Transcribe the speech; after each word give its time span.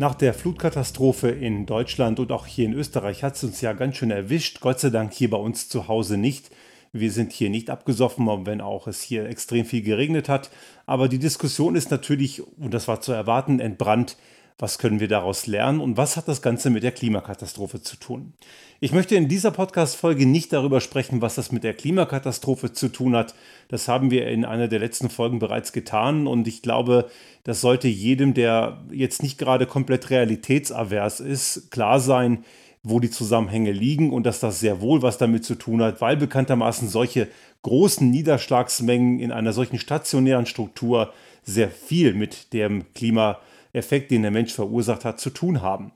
Nach 0.00 0.14
der 0.14 0.32
Flutkatastrophe 0.32 1.28
in 1.28 1.66
Deutschland 1.66 2.20
und 2.20 2.32
auch 2.32 2.46
hier 2.46 2.64
in 2.64 2.72
Österreich 2.72 3.22
hat 3.22 3.36
es 3.36 3.44
uns 3.44 3.60
ja 3.60 3.74
ganz 3.74 3.98
schön 3.98 4.10
erwischt. 4.10 4.60
Gott 4.60 4.80
sei 4.80 4.88
Dank 4.88 5.12
hier 5.12 5.28
bei 5.28 5.36
uns 5.36 5.68
zu 5.68 5.88
Hause 5.88 6.16
nicht. 6.16 6.48
Wir 6.90 7.12
sind 7.12 7.32
hier 7.32 7.50
nicht 7.50 7.68
abgesoffen, 7.68 8.26
wenn 8.46 8.62
auch 8.62 8.86
es 8.86 9.02
hier 9.02 9.26
extrem 9.26 9.66
viel 9.66 9.82
geregnet 9.82 10.30
hat. 10.30 10.48
Aber 10.86 11.06
die 11.06 11.18
Diskussion 11.18 11.74
ist 11.74 11.90
natürlich, 11.90 12.42
und 12.56 12.72
das 12.72 12.88
war 12.88 13.02
zu 13.02 13.12
erwarten, 13.12 13.60
entbrannt. 13.60 14.16
Was 14.60 14.76
können 14.76 15.00
wir 15.00 15.08
daraus 15.08 15.46
lernen 15.46 15.80
und 15.80 15.96
was 15.96 16.18
hat 16.18 16.28
das 16.28 16.42
Ganze 16.42 16.68
mit 16.68 16.82
der 16.82 16.92
Klimakatastrophe 16.92 17.80
zu 17.80 17.96
tun? 17.96 18.34
Ich 18.78 18.92
möchte 18.92 19.14
in 19.14 19.26
dieser 19.26 19.52
Podcast-Folge 19.52 20.26
nicht 20.26 20.52
darüber 20.52 20.82
sprechen, 20.82 21.22
was 21.22 21.34
das 21.34 21.50
mit 21.50 21.64
der 21.64 21.72
Klimakatastrophe 21.72 22.70
zu 22.70 22.88
tun 22.88 23.16
hat. 23.16 23.34
Das 23.68 23.88
haben 23.88 24.10
wir 24.10 24.28
in 24.28 24.44
einer 24.44 24.68
der 24.68 24.78
letzten 24.78 25.08
Folgen 25.08 25.38
bereits 25.38 25.72
getan 25.72 26.26
und 26.26 26.46
ich 26.46 26.60
glaube, 26.60 27.08
das 27.42 27.62
sollte 27.62 27.88
jedem, 27.88 28.34
der 28.34 28.84
jetzt 28.92 29.22
nicht 29.22 29.38
gerade 29.38 29.64
komplett 29.64 30.10
realitätsavers 30.10 31.20
ist, 31.20 31.70
klar 31.70 31.98
sein, 31.98 32.44
wo 32.82 33.00
die 33.00 33.10
Zusammenhänge 33.10 33.72
liegen 33.72 34.12
und 34.12 34.24
dass 34.26 34.40
das 34.40 34.60
sehr 34.60 34.82
wohl 34.82 35.00
was 35.00 35.16
damit 35.16 35.42
zu 35.42 35.54
tun 35.54 35.80
hat, 35.82 36.02
weil 36.02 36.18
bekanntermaßen 36.18 36.86
solche 36.86 37.28
großen 37.62 38.10
Niederschlagsmengen 38.10 39.20
in 39.20 39.32
einer 39.32 39.54
solchen 39.54 39.78
stationären 39.78 40.44
Struktur 40.44 41.14
sehr 41.44 41.70
viel 41.70 42.12
mit 42.12 42.52
dem 42.52 42.84
Klima 42.92 43.38
Effekt, 43.72 44.10
den 44.10 44.22
der 44.22 44.30
Mensch 44.30 44.52
verursacht 44.52 45.04
hat, 45.04 45.20
zu 45.20 45.30
tun 45.30 45.62
haben. 45.62 45.92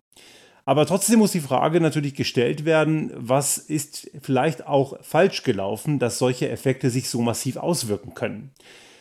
Aber 0.67 0.87
trotzdem 0.87 1.19
muss 1.19 1.33
die 1.33 1.41
Frage 1.41 1.81
natürlich 1.81 2.15
gestellt 2.15 2.65
werden, 2.65 3.13
was 3.15 3.59
ist 3.59 4.11
vielleicht 4.23 4.67
auch 4.67 4.97
falsch 5.03 5.43
gelaufen, 5.43 5.99
dass 5.99 6.19
solche 6.19 6.49
Effekte 6.49 6.89
sich 6.89 7.11
so 7.11 7.21
massiv 7.21 7.57
auswirken 7.57 8.15
können. 8.15 8.51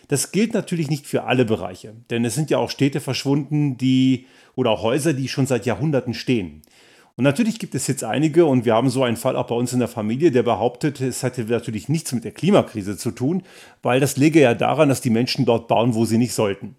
Das 0.09 0.33
gilt 0.33 0.53
natürlich 0.53 0.89
nicht 0.89 1.07
für 1.07 1.23
alle 1.23 1.45
Bereiche, 1.45 1.95
denn 2.09 2.25
es 2.25 2.35
sind 2.35 2.49
ja 2.49 2.57
auch 2.57 2.69
Städte 2.69 2.99
verschwunden, 2.99 3.77
die 3.77 4.27
oder 4.55 4.81
Häuser, 4.81 5.13
die 5.13 5.29
schon 5.29 5.47
seit 5.47 5.65
Jahrhunderten 5.65 6.13
stehen. 6.13 6.61
Und 7.15 7.23
natürlich 7.23 7.59
gibt 7.59 7.75
es 7.75 7.87
jetzt 7.87 8.03
einige, 8.03 8.45
und 8.45 8.65
wir 8.65 8.73
haben 8.73 8.89
so 8.89 9.03
einen 9.03 9.17
Fall 9.17 9.35
auch 9.35 9.47
bei 9.47 9.55
uns 9.55 9.71
in 9.71 9.79
der 9.79 9.87
Familie, 9.87 10.31
der 10.31 10.43
behauptet, 10.43 10.99
es 10.99 11.21
hätte 11.21 11.43
natürlich 11.43 11.87
nichts 11.87 12.11
mit 12.11 12.23
der 12.23 12.31
Klimakrise 12.31 12.97
zu 12.97 13.11
tun, 13.11 13.43
weil 13.83 13.99
das 13.99 14.17
läge 14.17 14.41
ja 14.41 14.55
daran, 14.55 14.89
dass 14.89 15.01
die 15.01 15.11
Menschen 15.11 15.45
dort 15.45 15.67
bauen, 15.67 15.93
wo 15.93 16.05
sie 16.05 16.17
nicht 16.17 16.33
sollten. 16.33 16.75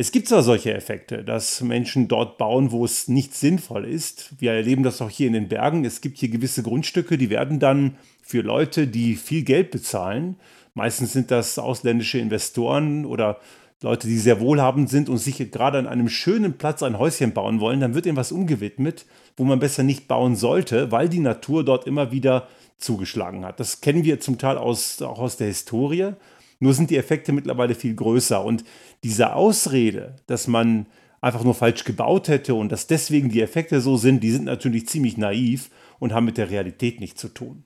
Es 0.00 0.12
gibt 0.12 0.28
zwar 0.28 0.44
solche 0.44 0.72
Effekte, 0.72 1.24
dass 1.24 1.60
Menschen 1.60 2.06
dort 2.06 2.38
bauen, 2.38 2.70
wo 2.70 2.84
es 2.84 3.08
nicht 3.08 3.34
sinnvoll 3.34 3.84
ist. 3.84 4.32
Wir 4.38 4.52
erleben 4.52 4.84
das 4.84 5.02
auch 5.02 5.10
hier 5.10 5.26
in 5.26 5.32
den 5.32 5.48
Bergen. 5.48 5.84
Es 5.84 6.00
gibt 6.00 6.18
hier 6.18 6.28
gewisse 6.28 6.62
Grundstücke, 6.62 7.18
die 7.18 7.30
werden 7.30 7.58
dann 7.58 7.96
für 8.22 8.42
Leute, 8.42 8.86
die 8.86 9.16
viel 9.16 9.42
Geld 9.42 9.72
bezahlen, 9.72 10.36
meistens 10.74 11.14
sind 11.14 11.32
das 11.32 11.58
ausländische 11.58 12.18
Investoren 12.20 13.06
oder 13.06 13.40
Leute, 13.82 14.06
die 14.06 14.18
sehr 14.18 14.38
wohlhabend 14.38 14.88
sind 14.88 15.08
und 15.08 15.18
sich 15.18 15.50
gerade 15.50 15.78
an 15.78 15.88
einem 15.88 16.08
schönen 16.08 16.58
Platz 16.58 16.84
ein 16.84 17.00
Häuschen 17.00 17.32
bauen 17.32 17.58
wollen, 17.58 17.80
dann 17.80 17.94
wird 17.96 18.06
ihnen 18.06 18.16
was 18.16 18.30
umgewidmet, 18.30 19.04
wo 19.36 19.42
man 19.42 19.58
besser 19.58 19.82
nicht 19.82 20.06
bauen 20.06 20.36
sollte, 20.36 20.92
weil 20.92 21.08
die 21.08 21.18
Natur 21.18 21.64
dort 21.64 21.88
immer 21.88 22.12
wieder 22.12 22.46
zugeschlagen 22.78 23.44
hat. 23.44 23.58
Das 23.58 23.80
kennen 23.80 24.04
wir 24.04 24.20
zum 24.20 24.38
Teil 24.38 24.58
aus, 24.58 25.02
auch 25.02 25.18
aus 25.18 25.38
der 25.38 25.48
Historie. 25.48 26.12
Nur 26.60 26.74
sind 26.74 26.90
die 26.90 26.96
Effekte 26.96 27.32
mittlerweile 27.32 27.74
viel 27.74 27.94
größer. 27.94 28.44
Und 28.44 28.64
diese 29.04 29.34
Ausrede, 29.34 30.16
dass 30.26 30.46
man 30.46 30.86
einfach 31.20 31.44
nur 31.44 31.54
falsch 31.54 31.84
gebaut 31.84 32.28
hätte 32.28 32.54
und 32.54 32.70
dass 32.70 32.86
deswegen 32.86 33.28
die 33.28 33.42
Effekte 33.42 33.80
so 33.80 33.96
sind, 33.96 34.22
die 34.22 34.30
sind 34.30 34.44
natürlich 34.44 34.88
ziemlich 34.88 35.16
naiv 35.16 35.70
und 35.98 36.12
haben 36.12 36.26
mit 36.26 36.36
der 36.36 36.50
Realität 36.50 37.00
nichts 37.00 37.20
zu 37.20 37.28
tun. 37.28 37.64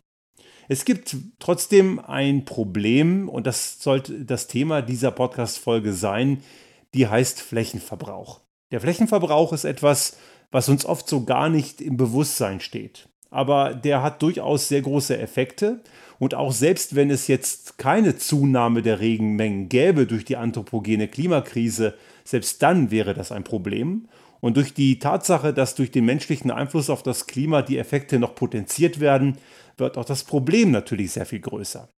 Es 0.69 0.85
gibt 0.85 1.17
trotzdem 1.39 1.99
ein 1.99 2.45
Problem 2.45 3.29
und 3.29 3.47
das 3.47 3.83
sollte 3.83 4.25
das 4.25 4.47
Thema 4.47 4.81
dieser 4.81 5.11
Podcast-Folge 5.11 5.93
sein, 5.93 6.43
die 6.95 7.09
heißt 7.09 7.41
Flächenverbrauch. 7.41 8.41
Der 8.71 8.81
Flächenverbrauch 8.81 9.53
ist 9.53 9.65
etwas, 9.65 10.17
was 10.51 10.69
uns 10.69 10.87
oft 10.87 11.09
so 11.09 11.25
gar 11.25 11.49
nicht 11.49 11.81
im 11.81 11.97
Bewusstsein 11.97 12.61
steht. 12.61 13.09
Aber 13.33 13.75
der 13.75 14.03
hat 14.03 14.23
durchaus 14.23 14.69
sehr 14.69 14.83
große 14.83 15.19
Effekte 15.19 15.81
und 16.21 16.37
auch 16.37 16.53
selbst 16.53 16.95
wenn 16.95 17.11
es 17.11 17.27
jetzt 17.27 17.79
keine 17.79 18.17
Zunahme 18.17 18.83
der 18.83 19.01
Regenmengen 19.01 19.69
gäbe 19.69 20.07
durch 20.07 20.25
die 20.25 20.37
anthropogene 20.37 21.09
Klimakrise, 21.09 21.95
selbst 22.23 22.63
dann 22.63 22.93
wäre 22.93 23.13
das 23.13 23.33
ein 23.33 23.43
Problem. 23.43 24.07
Und 24.39 24.57
durch 24.57 24.73
die 24.73 25.01
Tatsache, 25.01 25.53
dass 25.53 25.75
durch 25.75 25.91
den 25.91 26.05
menschlichen 26.05 26.53
Einfluss 26.53 26.91
auf 26.91 27.03
das 27.03 27.27
Klima 27.27 27.63
die 27.63 27.79
Effekte 27.79 28.21
noch 28.21 28.37
potenziert 28.37 29.01
werden, 29.01 29.39
wird 29.79 29.99
auch 29.99 30.05
das 30.05 30.23
Problem 30.23 30.71
natürlich 30.71 31.11
sehr 31.11 31.27
viel 31.27 31.41
größer. 31.41 31.89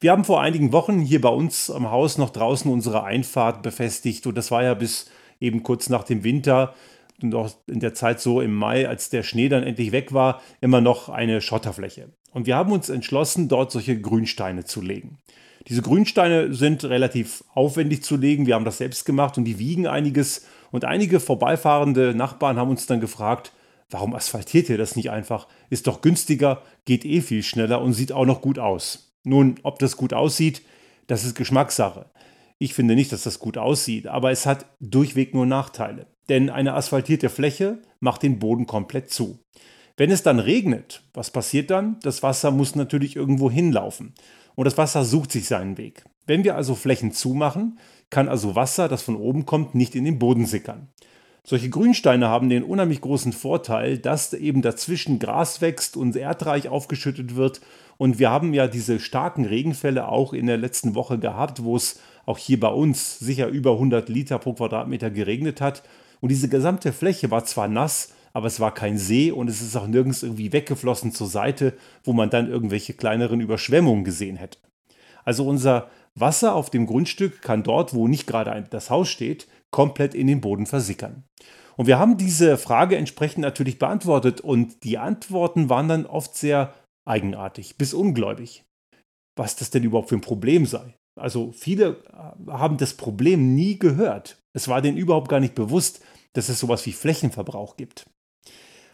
Wir 0.00 0.10
haben 0.10 0.24
vor 0.24 0.40
einigen 0.40 0.72
Wochen 0.72 1.00
hier 1.00 1.20
bei 1.20 1.28
uns 1.28 1.70
am 1.70 1.90
Haus 1.90 2.16
noch 2.16 2.30
draußen 2.30 2.70
unsere 2.70 3.04
Einfahrt 3.04 3.62
befestigt 3.62 4.26
und 4.26 4.36
das 4.36 4.50
war 4.50 4.62
ja 4.62 4.72
bis 4.72 5.10
eben 5.38 5.62
kurz 5.62 5.90
nach 5.90 6.04
dem 6.04 6.24
Winter 6.24 6.74
und 7.22 7.34
auch 7.34 7.50
in 7.66 7.80
der 7.80 7.94
Zeit 7.94 8.20
so 8.20 8.40
im 8.40 8.54
Mai, 8.54 8.88
als 8.88 9.10
der 9.10 9.22
Schnee 9.22 9.48
dann 9.48 9.62
endlich 9.62 9.92
weg 9.92 10.12
war, 10.12 10.42
immer 10.60 10.80
noch 10.80 11.08
eine 11.08 11.40
Schotterfläche. 11.40 12.10
Und 12.32 12.46
wir 12.46 12.56
haben 12.56 12.72
uns 12.72 12.88
entschlossen, 12.88 13.48
dort 13.48 13.72
solche 13.72 14.00
Grünsteine 14.00 14.64
zu 14.64 14.80
legen. 14.80 15.18
Diese 15.68 15.82
Grünsteine 15.82 16.52
sind 16.54 16.84
relativ 16.84 17.44
aufwendig 17.54 18.02
zu 18.02 18.16
legen. 18.16 18.46
Wir 18.46 18.54
haben 18.54 18.64
das 18.64 18.78
selbst 18.78 19.04
gemacht 19.04 19.38
und 19.38 19.44
die 19.44 19.58
wiegen 19.58 19.86
einiges. 19.86 20.46
Und 20.70 20.84
einige 20.84 21.20
vorbeifahrende 21.20 22.14
Nachbarn 22.14 22.56
haben 22.56 22.70
uns 22.70 22.86
dann 22.86 23.00
gefragt, 23.00 23.52
warum 23.90 24.14
asphaltiert 24.14 24.68
ihr 24.70 24.78
das 24.78 24.96
nicht 24.96 25.10
einfach? 25.10 25.46
Ist 25.70 25.86
doch 25.86 26.00
günstiger, 26.00 26.62
geht 26.84 27.04
eh 27.04 27.20
viel 27.20 27.42
schneller 27.42 27.80
und 27.80 27.92
sieht 27.92 28.12
auch 28.12 28.26
noch 28.26 28.40
gut 28.40 28.58
aus. 28.58 29.12
Nun, 29.22 29.56
ob 29.62 29.78
das 29.78 29.96
gut 29.96 30.12
aussieht, 30.12 30.62
das 31.06 31.24
ist 31.24 31.36
Geschmackssache. 31.36 32.06
Ich 32.62 32.74
finde 32.74 32.94
nicht, 32.94 33.10
dass 33.10 33.24
das 33.24 33.40
gut 33.40 33.58
aussieht, 33.58 34.06
aber 34.06 34.30
es 34.30 34.46
hat 34.46 34.66
durchweg 34.78 35.34
nur 35.34 35.46
Nachteile. 35.46 36.06
Denn 36.28 36.48
eine 36.48 36.74
asphaltierte 36.74 37.28
Fläche 37.28 37.82
macht 37.98 38.22
den 38.22 38.38
Boden 38.38 38.68
komplett 38.68 39.10
zu. 39.10 39.40
Wenn 39.96 40.12
es 40.12 40.22
dann 40.22 40.38
regnet, 40.38 41.02
was 41.12 41.32
passiert 41.32 41.72
dann? 41.72 41.96
Das 42.04 42.22
Wasser 42.22 42.52
muss 42.52 42.76
natürlich 42.76 43.16
irgendwo 43.16 43.50
hinlaufen. 43.50 44.14
Und 44.54 44.66
das 44.66 44.78
Wasser 44.78 45.04
sucht 45.04 45.32
sich 45.32 45.48
seinen 45.48 45.76
Weg. 45.76 46.04
Wenn 46.28 46.44
wir 46.44 46.54
also 46.54 46.76
Flächen 46.76 47.10
zumachen, 47.10 47.80
kann 48.10 48.28
also 48.28 48.54
Wasser, 48.54 48.86
das 48.86 49.02
von 49.02 49.16
oben 49.16 49.44
kommt, 49.44 49.74
nicht 49.74 49.96
in 49.96 50.04
den 50.04 50.20
Boden 50.20 50.46
sickern. 50.46 50.86
Solche 51.42 51.68
Grünsteine 51.68 52.28
haben 52.28 52.48
den 52.48 52.62
unheimlich 52.62 53.00
großen 53.00 53.32
Vorteil, 53.32 53.98
dass 53.98 54.32
eben 54.34 54.62
dazwischen 54.62 55.18
Gras 55.18 55.60
wächst 55.60 55.96
und 55.96 56.14
erdreich 56.14 56.68
aufgeschüttet 56.68 57.34
wird. 57.34 57.60
Und 57.98 58.20
wir 58.20 58.30
haben 58.30 58.54
ja 58.54 58.68
diese 58.68 59.00
starken 59.00 59.46
Regenfälle 59.46 60.06
auch 60.06 60.32
in 60.32 60.46
der 60.46 60.58
letzten 60.58 60.94
Woche 60.94 61.18
gehabt, 61.18 61.64
wo 61.64 61.74
es 61.74 61.98
auch 62.26 62.38
hier 62.38 62.60
bei 62.60 62.68
uns 62.68 63.18
sicher 63.18 63.48
über 63.48 63.72
100 63.72 64.08
Liter 64.08 64.38
pro 64.38 64.52
Quadratmeter 64.54 65.10
geregnet 65.10 65.60
hat. 65.60 65.82
Und 66.20 66.30
diese 66.30 66.48
gesamte 66.48 66.92
Fläche 66.92 67.30
war 67.30 67.44
zwar 67.44 67.68
nass, 67.68 68.12
aber 68.32 68.46
es 68.46 68.60
war 68.60 68.72
kein 68.72 68.98
See 68.98 69.30
und 69.30 69.48
es 69.48 69.60
ist 69.60 69.76
auch 69.76 69.86
nirgends 69.86 70.22
irgendwie 70.22 70.52
weggeflossen 70.52 71.12
zur 71.12 71.26
Seite, 71.26 71.74
wo 72.04 72.12
man 72.12 72.30
dann 72.30 72.48
irgendwelche 72.48 72.94
kleineren 72.94 73.40
Überschwemmungen 73.40 74.04
gesehen 74.04 74.36
hätte. 74.36 74.58
Also 75.24 75.46
unser 75.46 75.90
Wasser 76.14 76.54
auf 76.54 76.70
dem 76.70 76.86
Grundstück 76.86 77.42
kann 77.42 77.62
dort, 77.62 77.94
wo 77.94 78.08
nicht 78.08 78.26
gerade 78.26 78.66
das 78.70 78.90
Haus 78.90 79.08
steht, 79.08 79.48
komplett 79.70 80.14
in 80.14 80.26
den 80.26 80.40
Boden 80.40 80.66
versickern. 80.66 81.24
Und 81.76 81.86
wir 81.86 81.98
haben 81.98 82.18
diese 82.18 82.58
Frage 82.58 82.96
entsprechend 82.96 83.42
natürlich 83.42 83.78
beantwortet 83.78 84.40
und 84.40 84.84
die 84.84 84.98
Antworten 84.98 85.70
waren 85.70 85.88
dann 85.88 86.06
oft 86.06 86.36
sehr 86.36 86.74
eigenartig 87.04 87.76
bis 87.76 87.94
ungläubig. 87.94 88.64
Was 89.36 89.56
das 89.56 89.70
denn 89.70 89.84
überhaupt 89.84 90.10
für 90.10 90.16
ein 90.16 90.20
Problem 90.20 90.66
sei. 90.66 90.94
Also 91.16 91.52
viele 91.52 92.02
äh, 92.12 92.50
haben 92.50 92.76
das 92.76 92.94
Problem 92.94 93.54
nie 93.54 93.78
gehört. 93.78 94.38
Es 94.52 94.68
war 94.68 94.82
denen 94.82 94.96
überhaupt 94.96 95.28
gar 95.28 95.40
nicht 95.40 95.54
bewusst, 95.54 96.00
dass 96.32 96.48
es 96.48 96.58
sowas 96.58 96.86
wie 96.86 96.92
Flächenverbrauch 96.92 97.76
gibt. 97.76 98.06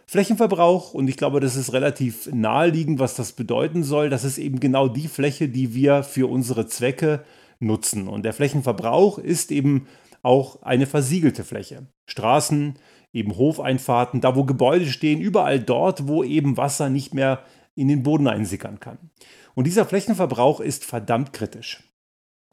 Flächenverbrauch, 0.06 0.94
und 0.94 1.08
ich 1.08 1.18
glaube, 1.18 1.38
das 1.38 1.54
ist 1.54 1.72
relativ 1.72 2.30
naheliegend, 2.32 2.98
was 2.98 3.14
das 3.14 3.32
bedeuten 3.32 3.84
soll. 3.84 4.08
Das 4.08 4.24
ist 4.24 4.38
eben 4.38 4.58
genau 4.58 4.88
die 4.88 5.06
Fläche, 5.06 5.48
die 5.48 5.74
wir 5.74 6.02
für 6.02 6.30
unsere 6.30 6.66
Zwecke 6.66 7.24
nutzen. 7.60 8.08
Und 8.08 8.24
der 8.24 8.32
Flächenverbrauch 8.32 9.18
ist 9.18 9.52
eben 9.52 9.86
auch 10.22 10.62
eine 10.62 10.86
versiegelte 10.86 11.44
Fläche. 11.44 11.86
Straßen, 12.06 12.78
eben 13.12 13.36
Hofeinfahrten, 13.36 14.20
da 14.20 14.34
wo 14.34 14.44
Gebäude 14.44 14.86
stehen, 14.86 15.20
überall 15.20 15.60
dort, 15.60 16.08
wo 16.08 16.24
eben 16.24 16.56
Wasser 16.56 16.88
nicht 16.88 17.12
mehr 17.12 17.42
in 17.74 17.88
den 17.88 18.02
Boden 18.02 18.28
einsickern 18.28 18.80
kann. 18.80 18.98
Und 19.54 19.66
dieser 19.66 19.84
Flächenverbrauch 19.84 20.60
ist 20.60 20.84
verdammt 20.84 21.32
kritisch. 21.32 21.82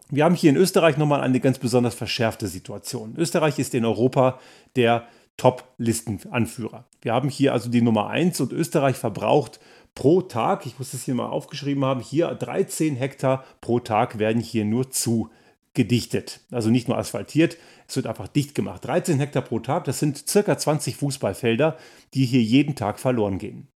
Wir 0.10 0.24
haben 0.24 0.36
hier 0.36 0.52
in 0.52 0.56
Österreich 0.56 0.98
nochmal 0.98 1.22
eine 1.22 1.40
ganz 1.40 1.58
besonders 1.58 1.96
verschärfte 1.96 2.48
Situation. 2.48 3.16
Österreich 3.18 3.58
ist 3.58 3.74
in 3.74 3.86
Europa 3.86 4.40
der 4.76 5.08
Top-Listenanführer. 5.38 6.86
Wir 7.02 7.14
haben 7.14 7.30
hier 7.30 7.54
also 7.54 7.70
die 7.70 7.82
Nummer 7.82 8.10
1 8.10 8.40
und 8.40 8.54
Österreich 8.54 8.96
verbraucht 8.96 9.60
pro 9.96 10.22
Tag, 10.22 10.66
ich 10.66 10.78
muss 10.78 10.92
das 10.92 11.04
hier 11.04 11.16
mal 11.16 11.28
aufgeschrieben 11.28 11.84
haben, 11.84 12.02
hier 12.02 12.28
13 12.28 12.96
Hektar 12.96 13.44
pro 13.62 13.80
Tag 13.80 14.20
werden 14.20 14.42
hier 14.42 14.66
nur 14.66 14.92
zu 14.92 15.30
gedichtet. 15.74 16.42
Also 16.52 16.70
nicht 16.70 16.88
nur 16.88 16.98
asphaltiert, 16.98 17.58
es 17.88 17.96
wird 17.96 18.08
einfach 18.08 18.28
dicht 18.28 18.56
gemacht. 18.56 18.86
13 18.86 19.20
Hektar 19.20 19.42
pro 19.42 19.60
Tag, 19.60 19.86
das 19.86 20.00
sind 20.00 20.30
circa 20.30 20.58
20 20.58 20.96
Fußballfelder, 20.98 21.78
die 22.14 22.26
hier 22.26 22.42
jeden 22.42 22.76
Tag 22.76 23.00
verloren 23.00 23.40
gehen. 23.40 23.68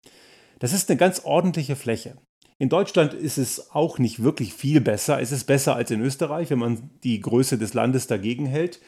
Das 0.60 0.74
ist 0.74 0.90
eine 0.90 0.98
ganz 0.98 1.22
ordentliche 1.24 1.76
Fläche. 1.76 2.18
In 2.62 2.68
Deutschland 2.68 3.14
ist 3.14 3.38
es 3.38 3.72
auch 3.72 4.00
nicht 4.00 4.22
wirklich 4.22 4.54
viel 4.54 4.82
besser. 4.82 5.22
Es 5.22 5.32
ist 5.32 5.46
besser 5.46 5.78
als 5.78 5.92
in 5.92 6.02
Österreich, 6.02 6.50
wenn 6.50 6.60
man 6.60 6.90
die 7.06 7.22
Größe 7.22 7.58
des 7.58 7.74
Landes 7.74 8.08
dagegen 8.08 8.46
hält. 8.46 8.82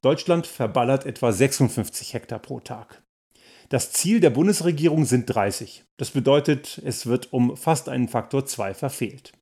Deutschland 0.00 0.46
verballert 0.46 1.04
etwa 1.04 1.30
56 1.30 2.14
Hektar 2.14 2.38
pro 2.38 2.60
Tag. 2.60 3.02
Das 3.68 3.92
Ziel 3.92 4.20
der 4.20 4.30
Bundesregierung 4.30 5.04
sind 5.04 5.26
30. 5.26 5.84
Das 5.98 6.10
bedeutet, 6.10 6.80
es 6.86 7.04
wird 7.04 7.30
um 7.30 7.54
fast 7.54 7.90
einen 7.90 8.08
Faktor 8.08 8.46
2 8.46 8.72
verfehlt. 8.72 9.32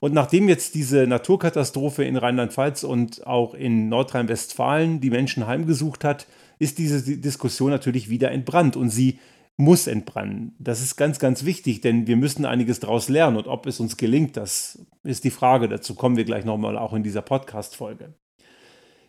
Und 0.00 0.12
nachdem 0.12 0.48
jetzt 0.48 0.74
diese 0.74 1.06
Naturkatastrophe 1.06 2.02
in 2.02 2.16
Rheinland-Pfalz 2.16 2.82
und 2.82 3.24
auch 3.28 3.54
in 3.54 3.88
Nordrhein-Westfalen 3.88 5.00
die 5.00 5.10
Menschen 5.10 5.46
heimgesucht 5.46 6.02
hat, 6.02 6.26
ist 6.58 6.78
diese 6.78 7.16
Diskussion 7.20 7.70
natürlich 7.70 8.08
wieder 8.08 8.32
entbrannt 8.32 8.76
und 8.76 8.90
sie 8.90 9.20
muss 9.56 9.86
entbrennen. 9.86 10.54
Das 10.58 10.80
ist 10.80 10.96
ganz, 10.96 11.18
ganz 11.18 11.44
wichtig, 11.44 11.80
denn 11.80 12.06
wir 12.06 12.16
müssen 12.16 12.44
einiges 12.44 12.80
daraus 12.80 13.08
lernen 13.08 13.36
und 13.36 13.46
ob 13.46 13.66
es 13.66 13.80
uns 13.80 13.96
gelingt, 13.96 14.36
das 14.36 14.84
ist 15.04 15.24
die 15.24 15.30
Frage. 15.30 15.68
Dazu 15.68 15.94
kommen 15.94 16.16
wir 16.16 16.24
gleich 16.24 16.44
nochmal 16.44 16.76
auch 16.76 16.92
in 16.92 17.02
dieser 17.02 17.22
Podcast-Folge. 17.22 18.14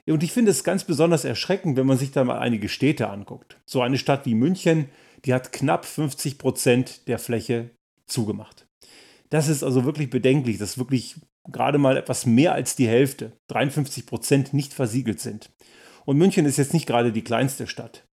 Und 0.08 0.22
ich 0.22 0.32
finde 0.32 0.52
es 0.52 0.64
ganz 0.64 0.84
besonders 0.84 1.26
erschreckend, 1.26 1.78
wenn 1.78 1.88
man 1.88 1.98
sich 1.98 2.12
da 2.12 2.24
mal 2.24 2.38
einige 2.38 2.70
Städte 2.70 3.10
anguckt. 3.10 3.60
So 3.66 3.82
eine 3.82 3.98
Stadt 3.98 4.28
wie 4.28 4.36
München, 4.36 4.90
die 5.26 5.34
hat 5.34 5.52
knapp 5.52 5.86
50 5.86 6.38
Prozent 6.38 7.08
der 7.08 7.18
Fläche 7.18 7.72
zugemacht. 8.06 8.68
Das 9.32 9.48
ist 9.48 9.64
also 9.64 9.84
wirklich 9.84 10.12
bedenklich, 10.12 10.60
dass 10.60 10.78
wirklich 10.78 11.16
gerade 11.48 11.80
mal 11.80 11.98
etwas 11.98 12.28
mehr 12.28 12.54
als 12.54 12.76
die 12.76 12.88
Hälfte, 12.88 13.34
53 13.48 14.06
Prozent, 14.06 14.54
nicht 14.54 14.74
versiegelt 14.74 15.20
sind. 15.20 15.52
Und 16.06 16.18
München 16.18 16.46
ist 16.46 16.58
jetzt 16.58 16.74
nicht 16.74 16.86
gerade 16.86 17.12
die 17.12 17.24
kleinste 17.24 17.66
Stadt. 17.66 18.08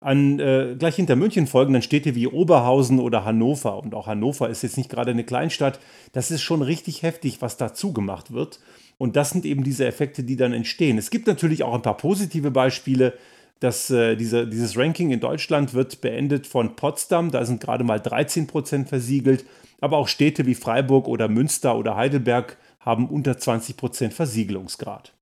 An, 0.00 0.38
äh, 0.38 0.76
gleich 0.78 0.96
hinter 0.96 1.16
München 1.16 1.46
folgen 1.46 1.72
dann 1.72 1.82
Städte 1.82 2.14
wie 2.14 2.26
Oberhausen 2.26 3.00
oder 3.00 3.24
Hannover. 3.24 3.82
Und 3.82 3.94
auch 3.94 4.06
Hannover 4.06 4.48
ist 4.48 4.62
jetzt 4.62 4.76
nicht 4.76 4.90
gerade 4.90 5.10
eine 5.10 5.24
Kleinstadt. 5.24 5.80
Das 6.12 6.30
ist 6.30 6.42
schon 6.42 6.62
richtig 6.62 7.02
heftig, 7.02 7.40
was 7.40 7.56
da 7.56 7.72
zugemacht 7.72 8.32
wird. 8.32 8.60
Und 8.98 9.16
das 9.16 9.30
sind 9.30 9.44
eben 9.46 9.64
diese 9.64 9.86
Effekte, 9.86 10.22
die 10.22 10.36
dann 10.36 10.52
entstehen. 10.52 10.98
Es 10.98 11.10
gibt 11.10 11.26
natürlich 11.26 11.62
auch 11.62 11.74
ein 11.74 11.82
paar 11.82 11.96
positive 11.96 12.50
Beispiele. 12.50 13.14
Das, 13.60 13.90
äh, 13.90 14.16
diese, 14.16 14.46
dieses 14.46 14.76
Ranking 14.76 15.10
in 15.12 15.20
Deutschland 15.20 15.72
wird 15.72 16.02
beendet 16.02 16.46
von 16.46 16.76
Potsdam. 16.76 17.30
Da 17.30 17.44
sind 17.46 17.62
gerade 17.62 17.84
mal 17.84 17.98
13 17.98 18.46
Prozent 18.46 18.88
versiegelt. 18.88 19.46
Aber 19.80 19.96
auch 19.96 20.08
Städte 20.08 20.44
wie 20.46 20.54
Freiburg 20.54 21.08
oder 21.08 21.28
Münster 21.28 21.76
oder 21.76 21.96
Heidelberg 21.96 22.58
haben 22.80 23.08
unter 23.08 23.38
20 23.38 23.76
Prozent 23.76 24.14
Versiegelungsgrad. 24.14 25.15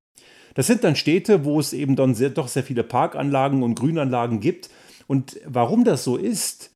Das 0.55 0.67
sind 0.67 0.85
dann 0.85 0.97
Städte, 0.97 1.45
wo 1.45 1.61
es 1.61 1.73
eben 1.73 1.97
dann 1.97 2.15
sehr, 2.15 2.31
doch 2.31 2.49
sehr 2.49 2.63
viele 2.63 2.85
Parkanlagen 2.85 3.63
und 3.63 3.75
Grünanlagen 3.75 4.41
gibt. 4.41 4.71
Und 5.07 5.39
warum 5.45 5.85
das 5.85 6.05
so 6.05 6.17
ist, 6.17 6.75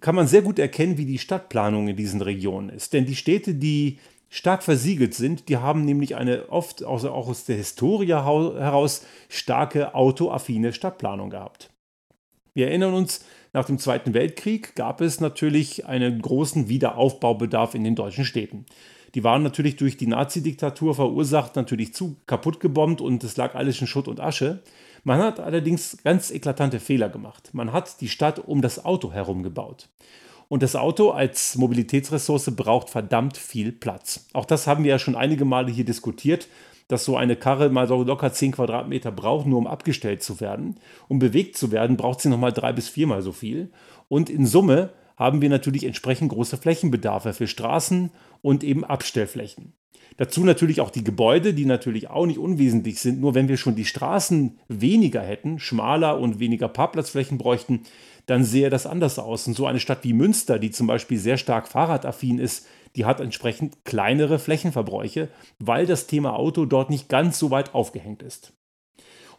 kann 0.00 0.14
man 0.14 0.26
sehr 0.26 0.42
gut 0.42 0.58
erkennen, 0.58 0.98
wie 0.98 1.06
die 1.06 1.18
Stadtplanung 1.18 1.88
in 1.88 1.96
diesen 1.96 2.20
Regionen 2.20 2.68
ist. 2.68 2.92
Denn 2.92 3.06
die 3.06 3.16
Städte, 3.16 3.54
die 3.54 3.98
stark 4.28 4.62
versiegelt 4.62 5.14
sind, 5.14 5.48
die 5.48 5.58
haben 5.58 5.84
nämlich 5.84 6.16
eine 6.16 6.48
oft 6.48 6.84
auch 6.84 7.04
aus 7.04 7.44
der 7.44 7.56
Historie 7.56 8.08
heraus 8.08 9.06
starke 9.28 9.94
autoaffine 9.94 10.72
Stadtplanung 10.72 11.30
gehabt. 11.30 11.70
Wir 12.54 12.68
erinnern 12.68 12.94
uns, 12.94 13.24
nach 13.52 13.64
dem 13.64 13.78
Zweiten 13.78 14.14
Weltkrieg 14.14 14.74
gab 14.74 15.00
es 15.00 15.20
natürlich 15.20 15.86
einen 15.86 16.20
großen 16.20 16.68
Wiederaufbaubedarf 16.68 17.74
in 17.74 17.84
den 17.84 17.94
deutschen 17.94 18.24
Städten. 18.24 18.66
Die 19.14 19.24
waren 19.24 19.42
natürlich 19.42 19.76
durch 19.76 19.96
die 19.96 20.06
Nazi-Diktatur 20.06 20.94
verursacht, 20.94 21.56
natürlich 21.56 21.94
zu 21.94 22.16
kaputt 22.26 22.60
gebombt 22.60 23.00
und 23.00 23.22
es 23.22 23.36
lag 23.36 23.54
alles 23.54 23.80
in 23.80 23.86
Schutt 23.86 24.08
und 24.08 24.20
Asche. 24.20 24.62
Man 25.04 25.20
hat 25.20 25.40
allerdings 25.40 25.98
ganz 26.02 26.30
eklatante 26.30 26.80
Fehler 26.80 27.08
gemacht. 27.08 27.50
Man 27.52 27.72
hat 27.72 28.00
die 28.00 28.08
Stadt 28.08 28.40
um 28.40 28.62
das 28.62 28.84
Auto 28.84 29.12
herum 29.12 29.42
gebaut. 29.42 29.88
Und 30.48 30.62
das 30.62 30.76
Auto 30.76 31.10
als 31.10 31.56
Mobilitätsressource 31.56 32.54
braucht 32.54 32.90
verdammt 32.90 33.36
viel 33.36 33.72
Platz. 33.72 34.26
Auch 34.32 34.44
das 34.44 34.66
haben 34.66 34.84
wir 34.84 34.90
ja 34.90 34.98
schon 34.98 35.16
einige 35.16 35.44
Male 35.44 35.70
hier 35.70 35.84
diskutiert 35.84 36.48
dass 36.88 37.04
so 37.04 37.16
eine 37.16 37.36
Karre 37.36 37.70
mal 37.70 37.88
so 37.88 38.02
locker 38.02 38.32
10 38.32 38.52
Quadratmeter 38.52 39.10
braucht, 39.10 39.46
nur 39.46 39.58
um 39.58 39.66
abgestellt 39.66 40.22
zu 40.22 40.40
werden. 40.40 40.76
Um 41.08 41.18
bewegt 41.18 41.56
zu 41.56 41.72
werden, 41.72 41.96
braucht 41.96 42.20
sie 42.20 42.28
nochmal 42.28 42.52
drei 42.52 42.72
bis 42.72 42.88
viermal 42.88 43.22
so 43.22 43.32
viel. 43.32 43.70
Und 44.08 44.28
in 44.28 44.46
Summe 44.46 44.90
haben 45.16 45.40
wir 45.40 45.48
natürlich 45.48 45.84
entsprechend 45.84 46.30
große 46.30 46.56
Flächenbedarfe 46.56 47.32
für 47.32 47.46
Straßen 47.46 48.10
und 48.42 48.64
eben 48.64 48.84
Abstellflächen. 48.84 49.74
Dazu 50.16 50.44
natürlich 50.44 50.80
auch 50.80 50.90
die 50.90 51.02
Gebäude, 51.02 51.54
die 51.54 51.64
natürlich 51.64 52.08
auch 52.08 52.26
nicht 52.26 52.38
unwesentlich 52.38 53.00
sind. 53.00 53.20
Nur 53.20 53.34
wenn 53.34 53.48
wir 53.48 53.56
schon 53.56 53.74
die 53.74 53.84
Straßen 53.84 54.58
weniger 54.68 55.22
hätten, 55.22 55.58
schmaler 55.58 56.20
und 56.20 56.38
weniger 56.38 56.68
Parkplatzflächen 56.68 57.36
bräuchten, 57.36 57.80
dann 58.26 58.44
sähe 58.44 58.70
das 58.70 58.86
anders 58.86 59.18
aus. 59.18 59.46
Und 59.46 59.54
so 59.54 59.66
eine 59.66 59.80
Stadt 59.80 60.04
wie 60.04 60.12
Münster, 60.12 60.58
die 60.58 60.70
zum 60.70 60.86
Beispiel 60.86 61.18
sehr 61.18 61.36
stark 61.36 61.68
fahrradaffin 61.68 62.38
ist, 62.38 62.66
die 62.96 63.04
hat 63.04 63.20
entsprechend 63.20 63.84
kleinere 63.84 64.38
Flächenverbräuche, 64.38 65.28
weil 65.58 65.84
das 65.84 66.06
Thema 66.06 66.36
Auto 66.36 66.64
dort 66.64 66.90
nicht 66.90 67.08
ganz 67.08 67.38
so 67.38 67.50
weit 67.50 67.74
aufgehängt 67.74 68.22
ist. 68.22 68.52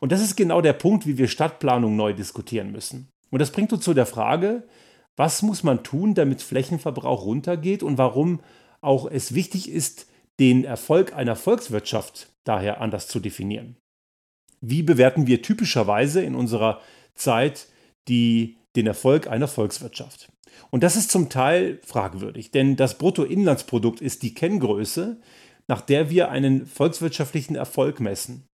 Und 0.01 0.12
das 0.12 0.21
ist 0.21 0.36
genau 0.36 0.62
der 0.62 0.74
Punkt, 0.74 1.07
wie 1.07 1.18
wir 1.18 1.30
Stadtplanung 1.30 1.95
neu 1.95 2.13
diskutieren 2.13 2.71
müssen. 2.71 3.07
Und 3.31 3.39
das 3.39 3.51
bringt 3.51 3.71
uns 3.71 3.83
zu 3.83 3.94
der 3.94 4.06
Frage, 4.06 4.63
was 5.15 5.41
muss 5.41 5.63
man 5.63 5.83
tun, 5.83 6.13
damit 6.13 6.41
Flächenverbrauch 6.41 7.25
runtergeht 7.25 7.83
und 7.83 7.97
warum 7.97 8.41
auch 8.81 9.09
es 9.09 9.33
wichtig 9.33 9.69
ist, 9.69 10.07
den 10.39 10.63
Erfolg 10.65 11.13
einer 11.13 11.35
Volkswirtschaft 11.35 12.29
daher 12.44 12.81
anders 12.81 13.07
zu 13.07 13.19
definieren. 13.19 13.77
Wie 14.62 14.83
bewerten 14.83 15.27
wir 15.27 15.41
typischerweise 15.41 16.21
in 16.21 16.35
unserer 16.35 16.81
Zeit 17.13 17.67
die, 18.07 18.57
den 18.75 18.88
Erfolg 18.88 19.27
einer 19.27 19.47
Volkswirtschaft? 19.47 20.31
Und 20.71 20.83
das 20.83 20.95
ist 20.95 21.12
zum 21.12 21.29
Teil 21.29 21.79
fragwürdig, 21.85 22.51
denn 22.51 22.75
das 22.75 22.97
Bruttoinlandsprodukt 22.97 24.01
ist 24.01 24.23
die 24.23 24.33
Kenngröße, 24.33 25.19
nach 25.68 25.81
der 25.81 26.09
wir 26.09 26.29
einen 26.29 26.65
volkswirtschaftlichen 26.65 27.56
Erfolg 27.56 28.00
messen. 28.00 28.47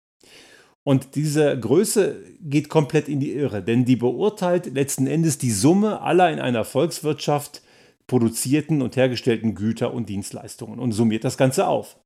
Und 0.83 1.15
diese 1.15 1.59
Größe 1.59 2.17
geht 2.41 2.69
komplett 2.69 3.09
in 3.09 3.21
die 3.21 3.33
Irre, 3.33 3.63
denn 3.63 3.85
die 3.85 3.97
beurteilt 3.97 4.73
letzten 4.73 5.07
Endes 5.07 5.39
die 5.39 5.51
Summe 5.51 6.01
aller 6.01 6.31
in 6.31 6.41
einer 6.41 6.65
Volkswirtschaft 6.65 7.63
produzierten 8.07 8.83
und 8.83 8.97
hergestellten 8.97 9.55
Güter 9.55 9.93
und 9.93 10.09
Dienstleistungen 10.09 10.79
und 10.79 10.93
summiert 10.93 11.25
das 11.25 11.37
Ganze 11.37 11.67
auf. 11.67 11.99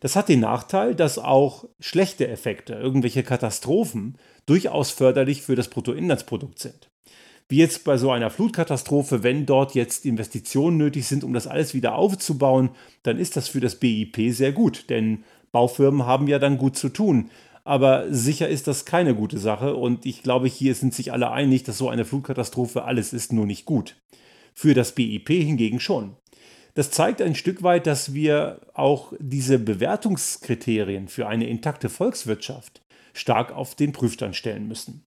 Das 0.00 0.16
hat 0.16 0.28
den 0.28 0.40
Nachteil, 0.40 0.94
dass 0.94 1.18
auch 1.18 1.66
schlechte 1.80 2.28
Effekte, 2.28 2.74
irgendwelche 2.74 3.22
Katastrophen, 3.22 4.16
durchaus 4.46 4.90
förderlich 4.90 5.42
für 5.42 5.56
das 5.56 5.68
Bruttoinlandsprodukt 5.68 6.58
sind 6.58 6.90
wie 7.48 7.58
jetzt 7.58 7.84
bei 7.84 7.96
so 7.98 8.10
einer 8.10 8.30
Flutkatastrophe, 8.30 9.22
wenn 9.22 9.46
dort 9.46 9.74
jetzt 9.74 10.06
Investitionen 10.06 10.76
nötig 10.76 11.06
sind, 11.06 11.24
um 11.24 11.32
das 11.32 11.46
alles 11.46 11.74
wieder 11.74 11.94
aufzubauen, 11.94 12.70
dann 13.02 13.18
ist 13.18 13.36
das 13.36 13.48
für 13.48 13.60
das 13.60 13.76
BIP 13.76 14.32
sehr 14.32 14.52
gut, 14.52 14.88
denn 14.88 15.24
Baufirmen 15.52 16.06
haben 16.06 16.26
ja 16.26 16.38
dann 16.38 16.58
gut 16.58 16.76
zu 16.76 16.88
tun. 16.88 17.30
Aber 17.66 18.12
sicher 18.12 18.48
ist 18.48 18.66
das 18.66 18.84
keine 18.84 19.14
gute 19.14 19.38
Sache 19.38 19.74
und 19.74 20.04
ich 20.04 20.22
glaube, 20.22 20.48
hier 20.48 20.74
sind 20.74 20.92
sich 20.94 21.12
alle 21.12 21.30
einig, 21.30 21.62
dass 21.62 21.78
so 21.78 21.88
eine 21.88 22.04
Flutkatastrophe 22.04 22.84
alles 22.84 23.12
ist 23.12 23.32
nur 23.32 23.46
nicht 23.46 23.64
gut. 23.64 23.96
Für 24.54 24.74
das 24.74 24.92
BIP 24.92 25.28
hingegen 25.28 25.80
schon. 25.80 26.16
Das 26.74 26.90
zeigt 26.90 27.22
ein 27.22 27.34
Stück 27.34 27.62
weit, 27.62 27.86
dass 27.86 28.12
wir 28.12 28.60
auch 28.74 29.12
diese 29.18 29.58
Bewertungskriterien 29.58 31.08
für 31.08 31.26
eine 31.26 31.46
intakte 31.48 31.88
Volkswirtschaft 31.88 32.82
stark 33.14 33.52
auf 33.52 33.74
den 33.76 33.92
Prüfstand 33.92 34.36
stellen 34.36 34.68
müssen. 34.68 35.04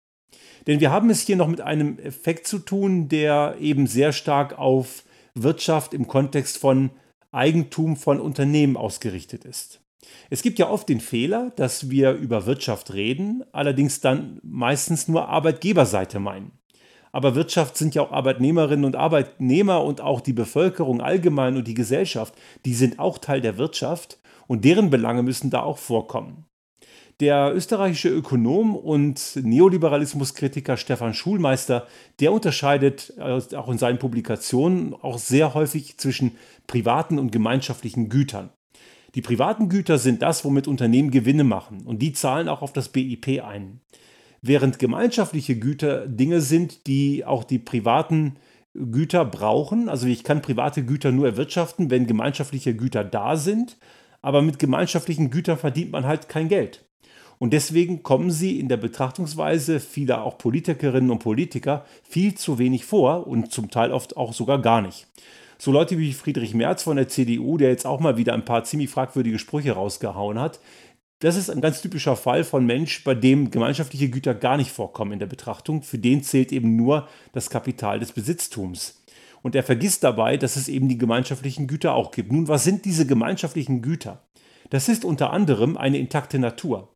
Denn 0.68 0.80
wir 0.80 0.92
haben 0.92 1.10
es 1.10 1.22
hier 1.22 1.36
noch 1.36 1.48
mit 1.48 1.62
einem 1.62 2.00
Effekt 2.00 2.48
zu 2.48 2.60
tun, 2.60 3.10
der 3.10 3.58
eben 3.60 3.88
sehr 3.88 4.14
stark 4.14 4.58
auf 4.58 5.04
Wirtschaft 5.34 5.94
im 5.94 6.08
Kontext 6.08 6.58
von 6.58 6.92
Eigentum 7.32 7.98
von 7.98 8.20
Unternehmen 8.20 8.78
ausgerichtet 8.78 9.44
ist. 9.44 9.82
Es 10.30 10.42
gibt 10.42 10.60
ja 10.60 10.70
oft 10.70 10.90
den 10.90 11.00
Fehler, 11.00 11.52
dass 11.56 11.90
wir 11.90 12.12
über 12.12 12.46
Wirtschaft 12.46 12.94
reden, 12.94 13.44
allerdings 13.52 14.02
dann 14.02 14.40
meistens 14.44 15.08
nur 15.08 15.30
Arbeitgeberseite 15.30 16.20
meinen. 16.20 16.52
Aber 17.12 17.36
Wirtschaft 17.36 17.78
sind 17.78 17.96
ja 17.96 18.02
auch 18.02 18.12
Arbeitnehmerinnen 18.12 18.84
und 18.84 18.98
Arbeitnehmer 18.98 19.84
und 19.84 20.02
auch 20.02 20.20
die 20.20 20.34
Bevölkerung 20.34 21.00
allgemein 21.00 21.56
und 21.56 21.66
die 21.66 21.74
Gesellschaft, 21.74 22.34
die 22.66 22.74
sind 22.74 23.00
auch 23.00 23.20
Teil 23.20 23.40
der 23.40 23.58
Wirtschaft 23.58 24.20
und 24.48 24.66
deren 24.66 24.90
Belange 24.90 25.24
müssen 25.24 25.50
da 25.50 25.62
auch 25.62 25.78
vorkommen. 25.78 26.46
Der 27.22 27.56
österreichische 27.56 28.10
Ökonom 28.10 28.76
und 28.76 29.38
Neoliberalismuskritiker 29.42 30.76
Stefan 30.76 31.14
Schulmeister, 31.14 31.88
der 32.20 32.34
unterscheidet 32.34 33.14
äh, 33.18 33.56
auch 33.56 33.70
in 33.70 33.78
seinen 33.78 34.00
Publikationen 34.00 34.94
auch 34.94 35.18
sehr 35.18 35.54
häufig 35.54 35.98
zwischen 35.98 36.34
privaten 36.68 37.18
und 37.18 37.32
gemeinschaftlichen 37.32 38.10
Gütern. 38.10 38.50
Die 39.16 39.22
privaten 39.22 39.70
Güter 39.70 39.98
sind 39.98 40.22
das, 40.22 40.44
womit 40.44 40.68
Unternehmen 40.68 41.10
Gewinne 41.10 41.46
machen 41.46 41.82
und 41.86 42.02
die 42.02 42.14
zahlen 42.14 42.50
auch 42.50 42.62
auf 42.62 42.74
das 42.74 42.90
BIP 42.90 43.42
ein. 43.44 43.80
Während 44.42 44.78
gemeinschaftliche 44.78 45.58
Güter 45.58 46.06
Dinge 46.06 46.42
sind, 46.42 46.86
die 46.86 47.26
auch 47.26 47.44
die 47.44 47.58
privaten 47.58 48.36
Güter 48.76 49.26
brauchen. 49.26 49.90
Also 49.90 50.06
ich 50.06 50.24
kann 50.24 50.42
private 50.42 50.84
Güter 50.84 51.12
nur 51.12 51.26
erwirtschaften, 51.26 51.90
wenn 51.90 52.08
gemeinschaftliche 52.08 52.76
Güter 52.76 53.04
da 53.04 53.38
sind. 53.38 53.78
Aber 54.22 54.42
mit 54.42 54.60
gemeinschaftlichen 54.60 55.30
Gütern 55.30 55.58
verdient 55.58 55.92
man 55.92 56.06
halt 56.06 56.30
kein 56.30 56.50
Geld. 56.50 56.84
Und 57.38 57.54
deswegen 57.54 58.04
kommen 58.04 58.32
sie 58.32 58.60
in 58.60 58.70
der 58.70 58.78
Betrachtungsweise 58.78 59.80
vieler 59.80 60.24
auch 60.24 60.38
Politikerinnen 60.38 61.12
und 61.12 61.20
Politiker 61.20 61.86
viel 62.04 62.36
zu 62.36 62.60
wenig 62.60 62.86
vor 62.86 63.28
und 63.28 63.52
zum 63.52 63.70
Teil 63.70 63.92
oft 63.92 64.16
auch 64.16 64.34
sogar 64.34 64.62
gar 64.62 64.82
nicht. 64.82 65.08
So 65.58 65.72
Leute 65.72 65.98
wie 65.98 66.14
Friedrich 66.14 66.54
Merz 66.54 66.84
von 66.84 66.98
der 66.98 67.08
CDU, 67.08 67.58
der 67.58 67.70
jetzt 67.70 67.86
auch 67.86 68.00
mal 68.00 68.18
wieder 68.18 68.34
ein 68.34 68.46
paar 68.46 68.64
ziemlich 68.64 68.90
fragwürdige 68.90 69.40
Sprüche 69.40 69.72
rausgehauen 69.72 70.40
hat, 70.40 70.60
das 71.20 71.38
ist 71.38 71.50
ein 71.50 71.62
ganz 71.62 71.82
typischer 71.82 72.18
Fall 72.18 72.44
von 72.44 72.66
Mensch, 72.66 73.04
bei 73.04 73.16
dem 73.16 73.50
gemeinschaftliche 73.50 74.10
Güter 74.10 74.36
gar 74.36 74.58
nicht 74.58 74.72
vorkommen 74.72 75.14
in 75.14 75.20
der 75.20 75.26
Betrachtung. 75.28 75.82
Für 75.82 75.98
den 75.98 76.24
zählt 76.24 76.52
eben 76.52 76.76
nur 76.76 77.08
das 77.32 77.50
Kapital 77.50 78.00
des 78.00 78.12
Besitztums. 78.12 79.02
Und 79.42 79.56
er 79.56 79.64
vergisst 79.64 80.04
dabei, 80.04 80.38
dass 80.38 80.58
es 80.58 80.68
eben 80.68 80.90
die 80.90 80.98
gemeinschaftlichen 80.98 81.68
Güter 81.68 81.96
auch 81.96 82.12
gibt. 82.12 82.32
Nun, 82.32 82.48
was 82.48 82.64
sind 82.64 82.84
diese 82.84 83.08
gemeinschaftlichen 83.08 83.82
Güter? 83.82 84.24
Das 84.72 84.90
ist 84.90 85.06
unter 85.06 85.32
anderem 85.32 85.78
eine 85.78 86.00
intakte 86.00 86.38
Natur. 86.38 86.90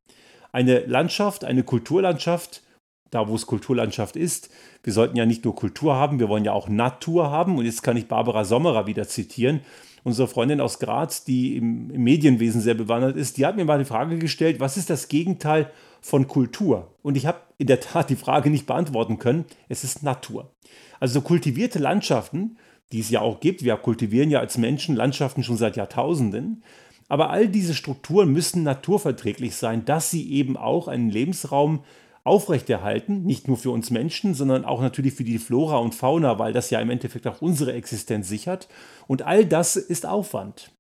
Eine 0.52 0.80
Landschaft, 0.80 1.46
eine 1.46 1.64
Kulturlandschaft, 1.64 2.64
da 3.12 3.28
wo 3.28 3.36
es 3.36 3.46
Kulturlandschaft 3.48 4.16
ist. 4.16 4.50
Wir 4.84 4.94
sollten 4.94 5.18
ja 5.18 5.26
nicht 5.26 5.46
nur 5.46 5.56
Kultur 5.56 5.96
haben, 5.96 6.20
wir 6.20 6.30
wollen 6.30 6.46
ja 6.46 6.54
auch 6.54 6.70
Natur 6.70 7.32
haben. 7.32 7.58
Und 7.58 7.66
jetzt 7.66 7.84
kann 7.84 7.98
ich 7.98 8.08
Barbara 8.08 8.46
Sommerer 8.46 8.88
wieder 8.88 9.08
zitieren 9.08 9.62
unsere 10.04 10.28
Freundin 10.28 10.62
aus 10.62 10.80
Graz, 10.80 11.24
die 11.24 11.58
im, 11.58 11.90
im 11.92 12.04
Medienwesen 12.04 12.62
sehr 12.62 12.74
bewandert 12.74 13.16
ist, 13.16 13.38
die 13.38 13.46
hat 13.46 13.56
mir 13.56 13.66
mal 13.66 13.80
die 13.80 13.86
Frage 13.86 14.18
gestellt, 14.18 14.60
was 14.60 14.78
ist 14.78 14.90
das 14.90 15.08
Gegenteil 15.08 15.72
von 16.02 16.28
Kultur? 16.28 16.94
Und 17.02 17.18
ich 17.18 17.26
habe 17.26 17.40
in 17.58 17.68
der 17.68 17.80
Tat 17.80 18.10
die 18.10 18.16
Frage 18.16 18.50
nicht 18.50 18.66
beantworten 18.66 19.20
können. 19.20 19.46
Es 19.68 19.84
ist 19.84 20.04
Natur. 20.04 20.52
Also 21.00 21.22
kultivierte 21.22 21.80
Landschaften, 21.80 22.58
die 22.92 23.00
es 23.00 23.10
ja 23.10 23.22
auch 23.22 23.40
gibt, 23.40 23.64
wir 23.64 23.76
kultivieren 23.78 24.32
ja 24.32 24.40
als 24.40 24.58
Menschen 24.58 24.96
Landschaften 24.96 25.44
schon 25.44 25.58
seit 25.58 25.76
Jahrtausenden, 25.76 26.64
aber 27.08 27.32
all 27.32 27.48
diese 27.48 27.74
Strukturen 27.74 28.32
müssen 28.32 28.64
naturverträglich 28.64 29.56
sein, 29.56 29.84
dass 29.84 30.12
sie 30.12 30.32
eben 30.32 30.58
auch 30.58 30.88
einen 30.88 31.10
Lebensraum 31.10 31.84
aufrechterhalten, 32.24 33.24
nicht 33.24 33.48
nur 33.48 33.58
für 33.58 33.72
uns 33.72 33.92
Menschen, 33.92 34.34
sondern 34.34 34.66
auch 34.66 34.82
natürlich 34.82 35.14
für 35.14 35.24
die 35.24 35.40
Flora 35.40 35.78
und 35.78 35.96
Fauna, 35.96 36.40
weil 36.40 36.54
das 36.54 36.70
ja 36.70 36.80
im 36.80 36.90
Endeffekt 36.90 37.28
auch 37.28 37.42
unsere 37.42 37.74
Existenz 37.74 38.28
sichert. 38.28 38.68
Und 39.08 39.24
all 39.24 39.46
das 39.46 39.76
ist 39.76 40.06
Aufwand. 40.06 40.72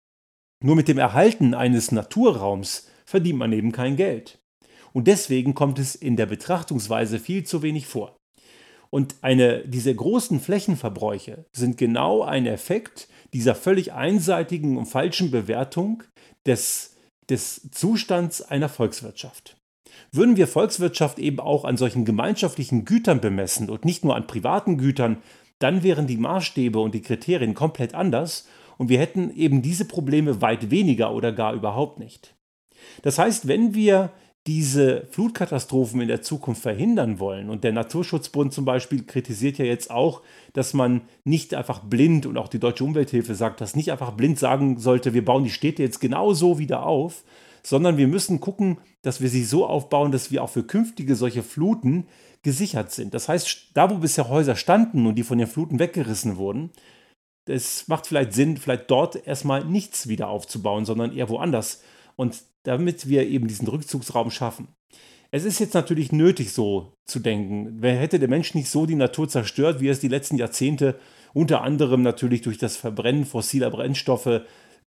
Nur 0.63 0.75
mit 0.75 0.87
dem 0.87 0.97
Erhalten 0.97 1.53
eines 1.53 1.91
Naturraums 1.91 2.87
verdient 3.05 3.39
man 3.39 3.53
eben 3.53 3.71
kein 3.71 3.95
Geld. 3.95 4.39
Und 4.91 5.07
deswegen 5.07 5.53
kommt 5.53 5.79
es 5.79 5.95
in 5.95 6.15
der 6.15 6.25
Betrachtungsweise 6.25 7.19
viel 7.19 7.43
zu 7.43 7.61
wenig 7.61 7.87
vor. 7.87 8.17
Und 8.89 9.15
eine, 9.21 9.67
diese 9.67 9.93
großen 9.93 10.39
Flächenverbräuche 10.39 11.45
sind 11.53 11.77
genau 11.77 12.23
ein 12.23 12.47
Effekt 12.47 13.07
dieser 13.33 13.53
völlig 13.53 13.93
einseitigen 13.93 14.77
und 14.77 14.87
falschen 14.87 15.29
Bewertung 15.29 16.03
des, 16.47 16.95
des 17.29 17.69
Zustands 17.71 18.41
einer 18.41 18.69
Volkswirtschaft. 18.69 19.58
Würden 20.11 20.37
wir 20.37 20.47
Volkswirtschaft 20.47 21.19
eben 21.19 21.39
auch 21.39 21.65
an 21.65 21.77
solchen 21.77 22.05
gemeinschaftlichen 22.05 22.85
Gütern 22.85 23.21
bemessen 23.21 23.69
und 23.69 23.85
nicht 23.85 24.03
nur 24.03 24.15
an 24.15 24.27
privaten 24.27 24.77
Gütern, 24.77 25.17
dann 25.59 25.83
wären 25.83 26.07
die 26.07 26.17
Maßstäbe 26.17 26.79
und 26.79 26.93
die 26.93 27.01
Kriterien 27.01 27.53
komplett 27.53 27.93
anders 27.93 28.47
und 28.77 28.89
wir 28.89 28.99
hätten 28.99 29.35
eben 29.35 29.61
diese 29.61 29.85
Probleme 29.85 30.41
weit 30.41 30.71
weniger 30.71 31.13
oder 31.13 31.31
gar 31.31 31.53
überhaupt 31.53 31.99
nicht. 31.99 32.35
Das 33.01 33.19
heißt, 33.19 33.47
wenn 33.47 33.73
wir 33.73 34.11
diese 34.47 35.05
Flutkatastrophen 35.11 36.01
in 36.01 36.07
der 36.07 36.21
Zukunft 36.21 36.61
verhindern 36.61 37.19
wollen. 37.19 37.49
Und 37.49 37.63
der 37.63 37.73
Naturschutzbund 37.73 38.53
zum 38.53 38.65
Beispiel 38.65 39.03
kritisiert 39.03 39.57
ja 39.57 39.65
jetzt 39.65 39.91
auch, 39.91 40.21
dass 40.53 40.73
man 40.73 41.01
nicht 41.23 41.53
einfach 41.53 41.81
blind 41.81 42.25
und 42.25 42.37
auch 42.37 42.47
die 42.47 42.59
Deutsche 42.59 42.83
Umwelthilfe 42.83 43.35
sagt, 43.35 43.61
dass 43.61 43.75
nicht 43.75 43.91
einfach 43.91 44.13
blind 44.13 44.39
sagen 44.39 44.79
sollte, 44.79 45.13
wir 45.13 45.23
bauen 45.25 45.43
die 45.43 45.49
Städte 45.49 45.83
jetzt 45.83 45.99
genau 45.99 46.33
so 46.33 46.57
wieder 46.57 46.85
auf, 46.85 47.23
sondern 47.63 47.97
wir 47.97 48.07
müssen 48.07 48.39
gucken, 48.39 48.77
dass 49.01 49.21
wir 49.21 49.29
sie 49.29 49.43
so 49.43 49.65
aufbauen, 49.65 50.11
dass 50.11 50.31
wir 50.31 50.43
auch 50.43 50.49
für 50.49 50.63
künftige 50.63 51.15
solche 51.15 51.43
Fluten 51.43 52.07
gesichert 52.41 52.91
sind. 52.91 53.13
Das 53.13 53.29
heißt, 53.29 53.71
da 53.73 53.89
wo 53.89 53.95
bisher 53.95 54.29
Häuser 54.29 54.55
standen 54.55 55.05
und 55.05 55.15
die 55.15 55.23
von 55.23 55.37
den 55.37 55.47
Fluten 55.47 55.79
weggerissen 55.79 56.37
wurden, 56.37 56.71
es 57.45 57.87
macht 57.87 58.07
vielleicht 58.07 58.33
Sinn, 58.33 58.57
vielleicht 58.57 58.91
dort 58.91 59.27
erstmal 59.27 59.65
nichts 59.65 60.07
wieder 60.07 60.29
aufzubauen, 60.29 60.85
sondern 60.85 61.15
eher 61.15 61.29
woanders. 61.29 61.81
Und 62.15 62.43
damit 62.63 63.07
wir 63.07 63.27
eben 63.27 63.47
diesen 63.47 63.67
Rückzugsraum 63.67 64.29
schaffen. 64.29 64.67
Es 65.31 65.45
ist 65.45 65.59
jetzt 65.59 65.73
natürlich 65.73 66.11
nötig, 66.11 66.53
so 66.53 66.93
zu 67.05 67.19
denken. 67.19 67.77
Wer 67.81 67.95
hätte 67.95 68.19
der 68.19 68.29
Mensch 68.29 68.55
nicht 68.55 68.69
so 68.69 68.85
die 68.85 68.95
Natur 68.95 69.29
zerstört, 69.29 69.79
wie 69.79 69.87
er 69.87 69.91
es 69.91 69.99
die 69.99 70.07
letzten 70.07 70.37
Jahrzehnte 70.37 70.99
unter 71.33 71.61
anderem 71.61 72.01
natürlich 72.01 72.41
durch 72.41 72.57
das 72.57 72.77
Verbrennen 72.77 73.25
fossiler 73.25 73.69
Brennstoffe 73.69 74.41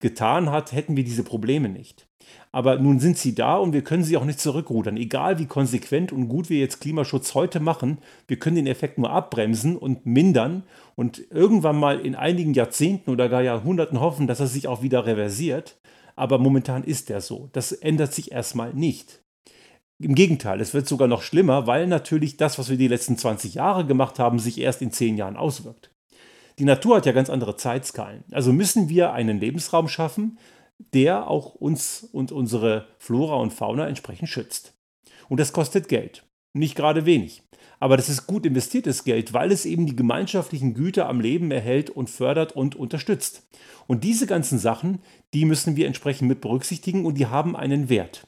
getan 0.00 0.50
hat, 0.50 0.72
hätten 0.72 0.96
wir 0.96 1.04
diese 1.04 1.24
Probleme 1.24 1.68
nicht. 1.68 2.06
Aber 2.52 2.78
nun 2.78 3.00
sind 3.00 3.18
sie 3.18 3.34
da 3.34 3.56
und 3.56 3.72
wir 3.72 3.82
können 3.82 4.04
sie 4.04 4.16
auch 4.16 4.24
nicht 4.24 4.40
zurückrudern. 4.40 4.96
Egal 4.96 5.38
wie 5.38 5.46
konsequent 5.46 6.12
und 6.12 6.28
gut 6.28 6.50
wir 6.50 6.58
jetzt 6.58 6.80
Klimaschutz 6.80 7.34
heute 7.34 7.60
machen, 7.60 7.98
wir 8.26 8.38
können 8.38 8.56
den 8.56 8.66
Effekt 8.66 8.98
nur 8.98 9.10
abbremsen 9.10 9.76
und 9.76 10.06
mindern 10.06 10.64
und 10.94 11.22
irgendwann 11.30 11.78
mal 11.78 12.00
in 12.00 12.14
einigen 12.14 12.54
Jahrzehnten 12.54 13.10
oder 13.10 13.28
gar 13.28 13.42
Jahrhunderten 13.42 14.00
hoffen, 14.00 14.26
dass 14.26 14.40
er 14.40 14.46
sich 14.46 14.68
auch 14.68 14.82
wieder 14.82 15.06
reversiert. 15.06 15.78
Aber 16.16 16.38
momentan 16.38 16.82
ist 16.82 17.10
er 17.10 17.20
so. 17.20 17.50
Das 17.52 17.72
ändert 17.72 18.14
sich 18.14 18.32
erstmal 18.32 18.72
nicht. 18.72 19.22
Im 19.98 20.14
Gegenteil, 20.14 20.60
es 20.60 20.74
wird 20.74 20.86
sogar 20.86 21.08
noch 21.08 21.22
schlimmer, 21.22 21.66
weil 21.66 21.86
natürlich 21.86 22.36
das, 22.36 22.58
was 22.58 22.68
wir 22.68 22.76
die 22.76 22.88
letzten 22.88 23.16
20 23.16 23.54
Jahre 23.54 23.86
gemacht 23.86 24.18
haben, 24.18 24.38
sich 24.38 24.58
erst 24.58 24.82
in 24.82 24.92
10 24.92 25.16
Jahren 25.16 25.36
auswirkt. 25.36 25.90
Die 26.58 26.64
Natur 26.64 26.96
hat 26.96 27.06
ja 27.06 27.12
ganz 27.12 27.28
andere 27.28 27.56
Zeitskalen. 27.56 28.24
Also 28.30 28.52
müssen 28.52 28.88
wir 28.88 29.12
einen 29.12 29.40
Lebensraum 29.40 29.88
schaffen, 29.88 30.38
der 30.94 31.28
auch 31.28 31.54
uns 31.54 32.08
und 32.12 32.32
unsere 32.32 32.86
Flora 32.98 33.36
und 33.36 33.52
Fauna 33.52 33.86
entsprechend 33.88 34.28
schützt. 34.28 34.74
Und 35.28 35.40
das 35.40 35.52
kostet 35.52 35.88
Geld. 35.88 36.24
Nicht 36.54 36.74
gerade 36.74 37.04
wenig. 37.04 37.42
Aber 37.78 37.96
das 37.98 38.08
ist 38.08 38.26
gut 38.26 38.46
investiertes 38.46 39.04
Geld, 39.04 39.34
weil 39.34 39.52
es 39.52 39.66
eben 39.66 39.86
die 39.86 39.96
gemeinschaftlichen 39.96 40.72
Güter 40.72 41.08
am 41.08 41.20
Leben 41.20 41.50
erhält 41.50 41.90
und 41.90 42.08
fördert 42.08 42.52
und 42.52 42.74
unterstützt. 42.74 43.46
Und 43.86 44.02
diese 44.02 44.26
ganzen 44.26 44.58
Sachen, 44.58 45.00
die 45.34 45.44
müssen 45.44 45.76
wir 45.76 45.86
entsprechend 45.86 46.28
mit 46.28 46.40
berücksichtigen 46.40 47.04
und 47.04 47.18
die 47.18 47.26
haben 47.26 47.54
einen 47.54 47.90
Wert. 47.90 48.26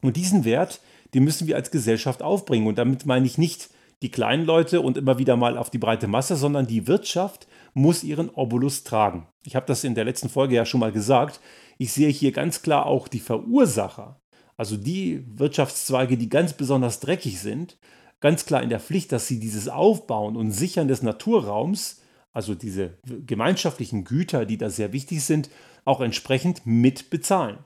Und 0.00 0.16
diesen 0.16 0.44
Wert, 0.44 0.80
den 1.14 1.22
müssen 1.22 1.46
wir 1.46 1.54
als 1.54 1.70
Gesellschaft 1.70 2.22
aufbringen. 2.22 2.66
Und 2.66 2.78
damit 2.78 3.06
meine 3.06 3.26
ich 3.26 3.38
nicht 3.38 3.70
die 4.02 4.10
kleinen 4.10 4.44
Leute 4.44 4.80
und 4.80 4.96
immer 4.98 5.18
wieder 5.18 5.36
mal 5.36 5.56
auf 5.56 5.70
die 5.70 5.78
breite 5.78 6.08
Masse, 6.08 6.36
sondern 6.36 6.66
die 6.66 6.86
Wirtschaft 6.86 7.46
muss 7.74 8.04
ihren 8.04 8.28
Obolus 8.30 8.84
tragen. 8.84 9.26
Ich 9.44 9.56
habe 9.56 9.66
das 9.66 9.84
in 9.84 9.94
der 9.94 10.04
letzten 10.04 10.28
Folge 10.28 10.54
ja 10.54 10.66
schon 10.66 10.80
mal 10.80 10.92
gesagt. 10.92 11.40
Ich 11.78 11.92
sehe 11.92 12.10
hier 12.10 12.32
ganz 12.32 12.62
klar 12.62 12.86
auch 12.86 13.08
die 13.08 13.20
Verursacher, 13.20 14.20
also 14.56 14.76
die 14.76 15.24
Wirtschaftszweige, 15.38 16.16
die 16.16 16.28
ganz 16.28 16.52
besonders 16.52 17.00
dreckig 17.00 17.40
sind, 17.40 17.78
ganz 18.20 18.44
klar 18.44 18.62
in 18.62 18.68
der 18.68 18.80
Pflicht, 18.80 19.12
dass 19.12 19.26
sie 19.26 19.40
dieses 19.40 19.68
Aufbauen 19.68 20.36
und 20.36 20.52
Sichern 20.52 20.88
des 20.88 21.02
Naturraums, 21.02 22.02
also 22.32 22.54
diese 22.54 22.98
gemeinschaftlichen 23.04 24.04
Güter, 24.04 24.46
die 24.46 24.58
da 24.58 24.70
sehr 24.70 24.92
wichtig 24.92 25.24
sind, 25.24 25.50
auch 25.84 26.00
entsprechend 26.00 26.62
mit 26.64 27.10
bezahlen. 27.10 27.58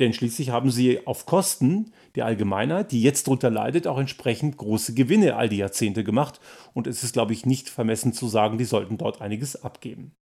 Denn 0.00 0.12
schließlich 0.12 0.50
haben 0.50 0.70
sie 0.70 1.06
auf 1.06 1.24
Kosten 1.24 1.92
der 2.16 2.26
Allgemeinheit, 2.26 2.90
die 2.90 3.02
jetzt 3.02 3.26
darunter 3.26 3.50
leidet, 3.50 3.86
auch 3.86 3.98
entsprechend 3.98 4.56
große 4.56 4.94
Gewinne 4.94 5.36
all 5.36 5.48
die 5.48 5.58
Jahrzehnte 5.58 6.02
gemacht. 6.02 6.40
Und 6.72 6.86
es 6.86 7.04
ist, 7.04 7.12
glaube 7.12 7.32
ich, 7.32 7.46
nicht 7.46 7.68
vermessen 7.68 8.12
zu 8.12 8.26
sagen, 8.26 8.58
die 8.58 8.64
sollten 8.64 8.98
dort 8.98 9.20
einiges 9.20 9.62
abgeben. 9.62 10.16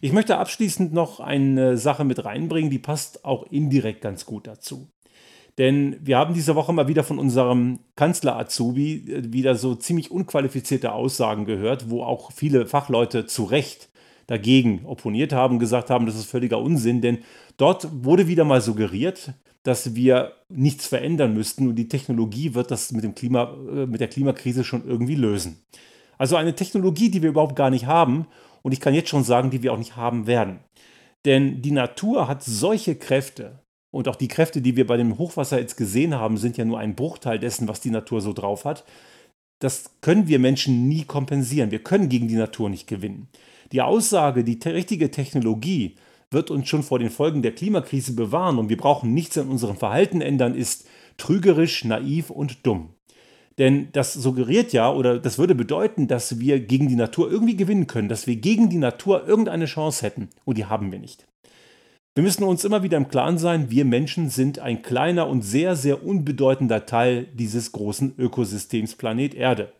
Ich 0.00 0.12
möchte 0.12 0.38
abschließend 0.38 0.92
noch 0.92 1.20
eine 1.20 1.76
Sache 1.76 2.04
mit 2.04 2.24
reinbringen, 2.24 2.70
die 2.70 2.78
passt 2.78 3.24
auch 3.24 3.44
indirekt 3.50 4.00
ganz 4.00 4.26
gut 4.26 4.46
dazu. 4.46 4.90
Denn 5.58 5.96
wir 6.00 6.16
haben 6.16 6.32
diese 6.32 6.54
Woche 6.54 6.72
mal 6.72 6.88
wieder 6.88 7.04
von 7.04 7.18
unserem 7.18 7.80
Kanzler 7.94 8.36
Azubi 8.36 9.12
äh, 9.12 9.32
wieder 9.32 9.54
so 9.54 9.74
ziemlich 9.74 10.10
unqualifizierte 10.10 10.92
Aussagen 10.92 11.44
gehört, 11.44 11.90
wo 11.90 12.02
auch 12.02 12.32
viele 12.32 12.66
Fachleute 12.66 13.26
zu 13.26 13.44
Recht 13.44 13.89
dagegen 14.30 14.82
opponiert 14.84 15.32
haben, 15.32 15.58
gesagt 15.58 15.90
haben, 15.90 16.06
das 16.06 16.14
ist 16.14 16.30
völliger 16.30 16.60
Unsinn, 16.60 17.00
denn 17.00 17.18
dort 17.56 17.88
wurde 18.04 18.28
wieder 18.28 18.44
mal 18.44 18.60
suggeriert, 18.60 19.34
dass 19.64 19.96
wir 19.96 20.34
nichts 20.48 20.86
verändern 20.86 21.34
müssten 21.34 21.66
und 21.66 21.74
die 21.74 21.88
Technologie 21.88 22.54
wird 22.54 22.70
das 22.70 22.92
mit, 22.92 23.02
dem 23.02 23.16
Klima, 23.16 23.52
äh, 23.68 23.86
mit 23.86 24.00
der 24.00 24.06
Klimakrise 24.06 24.62
schon 24.62 24.86
irgendwie 24.86 25.16
lösen. 25.16 25.64
Also 26.16 26.36
eine 26.36 26.54
Technologie, 26.54 27.10
die 27.10 27.22
wir 27.22 27.30
überhaupt 27.30 27.56
gar 27.56 27.70
nicht 27.70 27.86
haben 27.86 28.28
und 28.62 28.70
ich 28.70 28.78
kann 28.78 28.94
jetzt 28.94 29.08
schon 29.08 29.24
sagen, 29.24 29.50
die 29.50 29.64
wir 29.64 29.72
auch 29.72 29.78
nicht 29.78 29.96
haben 29.96 30.28
werden. 30.28 30.60
Denn 31.24 31.60
die 31.60 31.72
Natur 31.72 32.28
hat 32.28 32.44
solche 32.44 32.94
Kräfte 32.94 33.58
und 33.90 34.06
auch 34.06 34.14
die 34.14 34.28
Kräfte, 34.28 34.62
die 34.62 34.76
wir 34.76 34.86
bei 34.86 34.96
dem 34.96 35.18
Hochwasser 35.18 35.58
jetzt 35.58 35.76
gesehen 35.76 36.14
haben, 36.14 36.36
sind 36.36 36.56
ja 36.56 36.64
nur 36.64 36.78
ein 36.78 36.94
Bruchteil 36.94 37.40
dessen, 37.40 37.66
was 37.66 37.80
die 37.80 37.90
Natur 37.90 38.20
so 38.20 38.32
drauf 38.32 38.64
hat. 38.64 38.84
Das 39.58 39.90
können 40.02 40.28
wir 40.28 40.38
Menschen 40.38 40.88
nie 40.88 41.02
kompensieren. 41.02 41.72
Wir 41.72 41.82
können 41.82 42.08
gegen 42.08 42.28
die 42.28 42.36
Natur 42.36 42.70
nicht 42.70 42.86
gewinnen. 42.86 43.26
Die 43.72 43.82
Aussage, 43.82 44.44
die 44.44 44.58
richtige 44.68 45.10
Technologie 45.10 45.96
wird 46.30 46.50
uns 46.50 46.68
schon 46.68 46.82
vor 46.82 46.98
den 46.98 47.10
Folgen 47.10 47.42
der 47.42 47.54
Klimakrise 47.54 48.14
bewahren 48.14 48.58
und 48.58 48.68
wir 48.68 48.76
brauchen 48.76 49.14
nichts 49.14 49.38
an 49.38 49.48
unserem 49.48 49.76
Verhalten 49.76 50.20
ändern, 50.20 50.54
ist 50.54 50.88
trügerisch, 51.16 51.84
naiv 51.84 52.30
und 52.30 52.66
dumm. 52.66 52.90
Denn 53.58 53.88
das 53.92 54.14
suggeriert 54.14 54.72
ja 54.72 54.92
oder 54.92 55.18
das 55.18 55.38
würde 55.38 55.54
bedeuten, 55.54 56.08
dass 56.08 56.38
wir 56.38 56.60
gegen 56.60 56.88
die 56.88 56.96
Natur 56.96 57.30
irgendwie 57.30 57.56
gewinnen 57.56 57.86
können, 57.86 58.08
dass 58.08 58.26
wir 58.26 58.36
gegen 58.36 58.70
die 58.70 58.78
Natur 58.78 59.26
irgendeine 59.26 59.66
Chance 59.66 60.04
hätten 60.04 60.30
und 60.44 60.56
die 60.56 60.64
haben 60.64 60.90
wir 60.92 60.98
nicht. 60.98 61.26
Wir 62.14 62.24
müssen 62.24 62.42
uns 62.42 62.64
immer 62.64 62.82
wieder 62.82 62.96
im 62.96 63.08
Klaren 63.08 63.38
sein, 63.38 63.70
wir 63.70 63.84
Menschen 63.84 64.30
sind 64.30 64.58
ein 64.58 64.82
kleiner 64.82 65.28
und 65.28 65.42
sehr, 65.42 65.76
sehr 65.76 66.04
unbedeutender 66.04 66.86
Teil 66.86 67.28
dieses 67.34 67.70
großen 67.70 68.14
Ökosystems 68.18 68.96
Planet 68.96 69.34
Erde. 69.34 69.72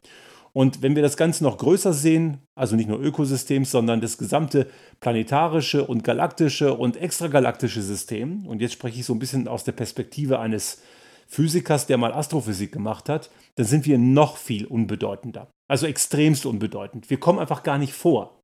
Und 0.53 0.83
wenn 0.83 0.97
wir 0.97 1.03
das 1.03 1.17
Ganze 1.17 1.45
noch 1.45 1.59
größer 1.59 1.93
sehen, 1.93 2.39
also 2.55 2.75
nicht 2.77 2.89
nur 2.89 3.01
Ökosystems, 3.01 3.71
sondern 3.71 4.01
das 4.01 4.19
gesamte 4.19 4.67
planetarische 5.01 5.85
und 5.85 6.03
galaktische 6.03 6.75
und 6.75 6.97
extragalaktische 6.97 7.83
System, 7.83 8.47
und 8.47 8.61
jetzt 8.61 8.73
spreche 8.73 9.01
ich 9.01 9.07
so 9.07 9.15
ein 9.15 9.21
bisschen 9.21 9.47
aus 9.47 9.65
der 9.65 9.73
Perspektive 9.73 10.41
eines 10.41 10.83
Physikers, 11.29 11.87
der 11.87 11.99
mal 11.99 12.13
Astrophysik 12.13 12.73
gemacht 12.73 13.09
hat, 13.09 13.31
dann 13.55 13.67
sind 13.67 13.87
wir 13.87 13.99
noch 13.99 14.37
viel 14.37 14.67
unbedeutender. 14.67 15.49
Also 15.69 15.87
extremst 15.87 16.45
unbedeutend. 16.45 17.09
Wir 17.09 17.21
kommen 17.21 17.39
einfach 17.39 17.63
gar 17.63 17.79
nicht 17.79 17.93
vor. 17.93 18.43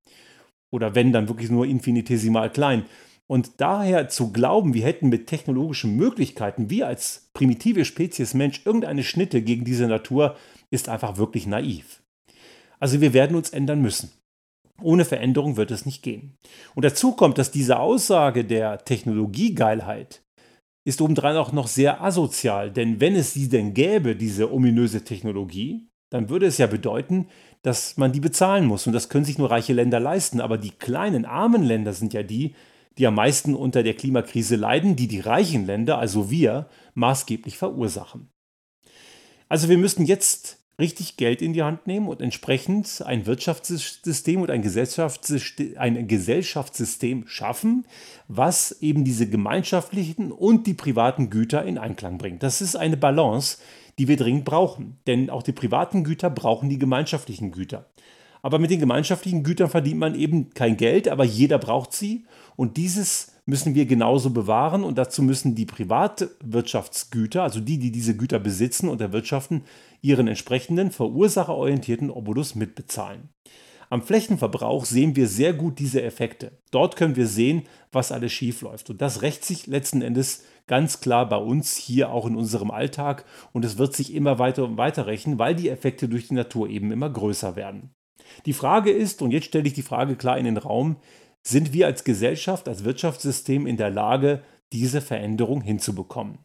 Oder 0.71 0.95
wenn, 0.95 1.13
dann 1.13 1.29
wirklich 1.29 1.51
nur 1.51 1.67
infinitesimal 1.67 2.51
klein. 2.51 2.87
Und 3.27 3.61
daher 3.61 4.09
zu 4.09 4.31
glauben, 4.31 4.73
wir 4.73 4.85
hätten 4.85 5.09
mit 5.09 5.27
technologischen 5.27 5.97
Möglichkeiten, 5.97 6.71
wir 6.71 6.87
als 6.87 7.29
primitive 7.35 7.85
Spezies 7.85 8.35
Mensch, 8.35 8.63
irgendeine 8.65 9.03
Schnitte 9.03 9.43
gegen 9.43 9.65
diese 9.65 9.89
Natur, 9.89 10.37
ist 10.71 10.89
einfach 10.89 11.17
wirklich 11.17 11.47
naiv. 11.47 12.03
Also 12.79 13.01
wir 13.01 13.13
werden 13.13 13.37
uns 13.37 13.51
ändern 13.51 13.81
müssen. 13.81 14.11
Ohne 14.83 15.05
Veränderung 15.05 15.57
wird 15.57 15.71
es 15.71 15.87
nicht 15.87 16.03
gehen. 16.03 16.37
Und 16.75 16.85
dazu 16.85 17.13
kommt, 17.13 17.39
dass 17.39 17.51
diese 17.51 17.79
Aussage 17.79 18.45
der 18.45 18.85
Technologiegeilheit 18.85 20.23
ist 20.87 21.01
obendrein 21.01 21.37
auch 21.37 21.53
noch 21.53 21.67
sehr 21.67 22.03
asozial, 22.03 22.71
denn 22.71 23.01
wenn 23.01 23.17
es 23.17 23.33
sie 23.33 23.49
denn 23.49 23.75
gäbe, 23.75 24.15
diese 24.15 24.53
ominöse 24.53 25.03
Technologie, 25.03 25.89
dann 26.13 26.29
würde 26.29 26.47
es 26.47 26.59
ja 26.59 26.69
bedeuten, 26.69 27.27
dass 27.63 27.97
man 27.97 28.13
die 28.13 28.21
bezahlen 28.21 28.67
muss 28.67 28.87
und 28.87 28.93
das 28.93 29.09
können 29.09 29.25
sich 29.25 29.37
nur 29.37 29.51
reiche 29.51 29.73
Länder 29.73 29.99
leisten, 29.99 30.41
aber 30.41 30.59
die 30.59 30.71
kleinen 30.71 31.25
armen 31.25 31.65
Länder 31.65 31.93
sind 31.93 32.15
ja 32.15 32.23
die, 32.23 32.55
die 32.99 33.07
am 33.07 33.17
meisten 33.17 33.57
unter 33.57 33.83
der 33.83 33.95
Klimakrise 33.95 34.55
leiden, 34.55 34.95
die 34.95 35.09
die 35.09 35.19
reichen 35.19 35.67
Länder, 35.67 35.99
also 35.99 36.31
wir, 36.31 36.69
maßgeblich 36.95 37.59
verursachen. 37.59 38.31
Also 39.49 39.69
wir 39.69 39.79
müssen 39.79 40.07
jetzt 40.07 40.56
richtig 40.79 41.17
Geld 41.17 41.41
in 41.41 41.53
die 41.53 41.63
Hand 41.63 41.87
nehmen 41.87 42.09
und 42.09 42.21
entsprechend 42.21 43.03
ein 43.07 43.27
Wirtschaftssystem 43.27 44.43
und 44.43 44.51
ein 44.51 44.63
Gesellschaftssystem, 44.63 45.75
ein 45.79 46.07
Gesellschaftssystem 46.07 47.27
schaffen, 47.27 47.87
was 48.29 48.73
eben 48.83 49.05
diese 49.05 49.29
gemeinschaftlichen 49.29 50.33
und 50.33 50.67
die 50.67 50.75
privaten 50.75 51.31
Güter 51.31 51.65
in 51.65 51.79
Einklang 51.79 52.19
bringt. 52.19 52.43
Das 52.43 52.61
ist 52.61 52.77
eine 52.77 52.97
Balance, 52.97 53.59
die 53.99 54.09
wir 54.09 54.17
dringend 54.17 54.45
brauchen. 54.45 54.99
Denn 55.07 55.31
auch 55.31 55.43
die 55.43 55.53
privaten 55.53 56.05
Güter 56.05 56.31
brauchen 56.31 56.69
die 56.69 56.79
gemeinschaftlichen 56.79 57.53
Güter. 57.53 57.87
Aber 58.43 58.59
mit 58.59 58.71
den 58.71 58.81
gemeinschaftlichen 58.81 59.43
Gütern 59.43 59.71
verdient 59.71 59.99
man 59.99 60.15
eben 60.15 60.51
kein 60.51 60.77
Geld, 60.77 61.09
aber 61.09 61.25
jeder 61.25 61.59
braucht 61.59 61.93
sie. 61.93 62.27
Und 62.55 62.77
dieses 62.77 63.33
müssen 63.47 63.75
wir 63.75 63.87
genauso 63.87 64.31
bewahren. 64.31 64.85
Und 64.85 64.99
dazu 64.99 65.23
müssen 65.23 65.55
die 65.55 65.67
Privatwirtschaftsgüter, 65.67 67.43
also 67.43 67.61
die, 67.61 67.79
die 67.79 67.91
diese 67.91 68.17
Güter 68.17 68.39
besitzen 68.39 68.89
und 68.89 69.01
erwirtschaften, 69.01 69.63
ihren 70.07 70.29
entsprechenden 70.29 70.93
verursacherorientierten 70.93 72.11
Obolus 72.11 72.55
mitbezahlen. 72.55 73.31
Am 73.91 74.03
Flächenverbrauch 74.03 74.85
sehen 74.85 75.17
wir 75.17 75.29
sehr 75.29 75.53
gut 75.53 75.79
diese 75.79 76.03
Effekte. 76.03 76.53
Dort 76.71 76.97
können 76.97 77.17
wir 77.17 77.27
sehen, 77.27 77.65
was 77.93 78.13
alles 78.13 78.33
schiefläuft. 78.33 78.91
Und 78.91 79.01
das 79.01 79.23
rächt 79.23 79.45
sich 79.45 79.67
letzten 79.67 80.03
Endes 80.03 80.45
ganz 80.67 81.01
klar 81.01 81.29
bei 81.29 81.37
uns 81.37 81.77
hier 81.77 82.11
auch 82.11 82.27
in 82.27 82.37
unserem 82.37 82.71
Alltag. 82.71 83.25
Und 83.53 83.65
es 83.65 83.79
wird 83.79 83.95
sich 83.95 84.15
immer 84.15 84.39
weiter 84.39 84.65
und 84.65 84.77
weiter 84.77 85.07
rächen, 85.07 85.39
weil 85.39 85.55
die 85.55 85.69
Effekte 85.69 86.09
durch 86.09 86.29
die 86.29 86.35
Natur 86.35 86.69
eben 86.69 86.91
immer 86.91 87.11
größer 87.11 87.55
werden. 87.55 87.91
Die 88.45 88.53
Frage 88.53 88.91
ist, 88.91 89.23
und 89.23 89.31
jetzt 89.31 89.47
stelle 89.47 89.67
ich 89.67 89.75
die 89.75 89.83
Frage 89.83 90.17
klar 90.17 90.39
in 90.39 90.45
den 90.45 90.57
Raum, 90.57 90.97
sind 91.47 91.73
wir 91.73 91.87
als 91.87 92.03
Gesellschaft, 92.03 92.69
als 92.69 92.85
Wirtschaftssystem 92.85 93.67
in 93.69 93.77
der 93.77 93.91
Lage, 93.91 94.43
diese 94.73 95.01
Veränderung 95.01 95.61
hinzubekommen? 95.61 96.39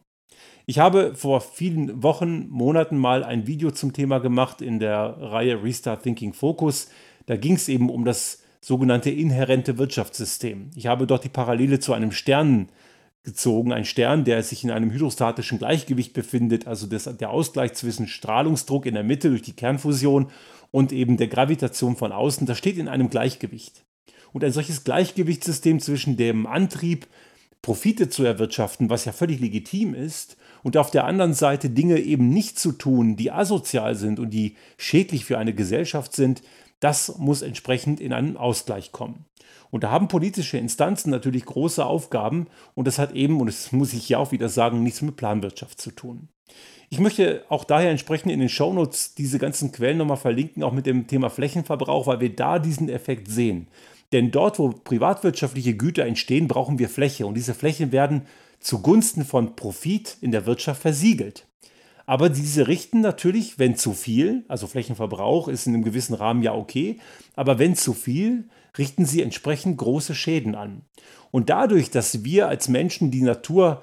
Ich 0.66 0.78
habe 0.78 1.14
vor 1.14 1.40
vielen 1.40 2.02
Wochen, 2.02 2.48
Monaten 2.48 2.96
mal 2.96 3.24
ein 3.24 3.46
Video 3.46 3.70
zum 3.70 3.92
Thema 3.92 4.20
gemacht 4.20 4.62
in 4.62 4.78
der 4.78 5.16
Reihe 5.18 5.62
Restart 5.62 6.02
Thinking 6.02 6.32
Focus. 6.32 6.88
Da 7.26 7.36
ging 7.36 7.54
es 7.54 7.68
eben 7.68 7.90
um 7.90 8.04
das 8.04 8.42
sogenannte 8.60 9.10
inhärente 9.10 9.76
Wirtschaftssystem. 9.78 10.70
Ich 10.76 10.86
habe 10.86 11.06
dort 11.06 11.24
die 11.24 11.28
Parallele 11.28 11.80
zu 11.80 11.92
einem 11.92 12.12
Stern 12.12 12.68
gezogen, 13.24 13.72
ein 13.72 13.84
Stern, 13.84 14.24
der 14.24 14.42
sich 14.42 14.64
in 14.64 14.70
einem 14.70 14.90
hydrostatischen 14.90 15.58
Gleichgewicht 15.58 16.12
befindet, 16.12 16.66
also 16.66 16.86
das, 16.86 17.04
der 17.04 17.30
Ausgleich 17.30 17.74
zwischen 17.74 18.08
Strahlungsdruck 18.08 18.86
in 18.86 18.94
der 18.94 19.04
Mitte 19.04 19.30
durch 19.30 19.42
die 19.42 19.52
Kernfusion 19.52 20.30
und 20.70 20.92
eben 20.92 21.16
der 21.16 21.28
Gravitation 21.28 21.96
von 21.96 22.12
außen, 22.12 22.46
das 22.46 22.58
steht 22.58 22.78
in 22.78 22.88
einem 22.88 23.10
Gleichgewicht. 23.10 23.84
Und 24.32 24.42
ein 24.42 24.52
solches 24.52 24.82
Gleichgewichtssystem 24.84 25.78
zwischen 25.78 26.16
dem 26.16 26.46
Antrieb, 26.46 27.06
Profite 27.62 28.08
zu 28.08 28.24
erwirtschaften, 28.24 28.90
was 28.90 29.04
ja 29.04 29.12
völlig 29.12 29.40
legitim 29.40 29.94
ist, 29.94 30.36
und 30.64 30.76
auf 30.76 30.90
der 30.90 31.04
anderen 31.04 31.34
Seite 31.34 31.70
Dinge 31.70 31.98
eben 31.98 32.28
nicht 32.28 32.58
zu 32.58 32.72
tun, 32.72 33.16
die 33.16 33.32
asozial 33.32 33.94
sind 33.94 34.20
und 34.20 34.30
die 34.30 34.56
schädlich 34.76 35.24
für 35.24 35.38
eine 35.38 35.54
Gesellschaft 35.54 36.14
sind, 36.14 36.42
das 36.80 37.18
muss 37.18 37.42
entsprechend 37.42 38.00
in 38.00 38.12
einen 38.12 38.36
Ausgleich 38.36 38.92
kommen. 38.92 39.24
Und 39.70 39.84
da 39.84 39.90
haben 39.90 40.08
politische 40.08 40.58
Instanzen 40.58 41.10
natürlich 41.10 41.44
große 41.44 41.84
Aufgaben 41.84 42.46
und 42.74 42.86
das 42.86 42.98
hat 42.98 43.12
eben, 43.12 43.40
und 43.40 43.46
das 43.46 43.72
muss 43.72 43.92
ich 43.92 44.08
ja 44.08 44.18
auch 44.18 44.32
wieder 44.32 44.48
sagen, 44.48 44.82
nichts 44.82 45.00
mit 45.02 45.16
Planwirtschaft 45.16 45.80
zu 45.80 45.90
tun. 45.90 46.28
Ich 46.90 46.98
möchte 46.98 47.44
auch 47.48 47.64
daher 47.64 47.90
entsprechend 47.90 48.32
in 48.32 48.40
den 48.40 48.50
Shownotes 48.50 49.14
diese 49.14 49.38
ganzen 49.38 49.72
Quellen 49.72 49.96
nochmal 49.96 50.18
verlinken, 50.18 50.62
auch 50.62 50.72
mit 50.72 50.84
dem 50.84 51.06
Thema 51.06 51.30
Flächenverbrauch, 51.30 52.06
weil 52.06 52.20
wir 52.20 52.36
da 52.36 52.58
diesen 52.58 52.90
Effekt 52.90 53.28
sehen. 53.28 53.68
Denn 54.12 54.30
dort, 54.30 54.58
wo 54.58 54.68
privatwirtschaftliche 54.68 55.74
Güter 55.74 56.04
entstehen, 56.04 56.48
brauchen 56.48 56.78
wir 56.78 56.88
Fläche 56.88 57.26
und 57.26 57.34
diese 57.34 57.54
Flächen 57.54 57.92
werden 57.92 58.22
zugunsten 58.60 59.24
von 59.24 59.56
Profit 59.56 60.18
in 60.20 60.30
der 60.30 60.46
Wirtschaft 60.46 60.82
versiegelt. 60.82 61.46
Aber 62.04 62.28
diese 62.28 62.68
richten 62.68 63.00
natürlich, 63.00 63.58
wenn 63.58 63.76
zu 63.76 63.92
viel, 63.92 64.44
also 64.48 64.66
Flächenverbrauch 64.66 65.48
ist 65.48 65.66
in 65.66 65.74
einem 65.74 65.84
gewissen 65.84 66.14
Rahmen 66.14 66.42
ja 66.42 66.54
okay, 66.54 66.98
aber 67.36 67.58
wenn 67.58 67.76
zu 67.76 67.94
viel, 67.94 68.48
richten 68.76 69.06
sie 69.06 69.22
entsprechend 69.22 69.78
große 69.78 70.14
Schäden 70.14 70.54
an. 70.54 70.82
Und 71.30 71.48
dadurch, 71.48 71.90
dass 71.90 72.24
wir 72.24 72.48
als 72.48 72.68
Menschen 72.68 73.10
die 73.10 73.22
Natur 73.22 73.82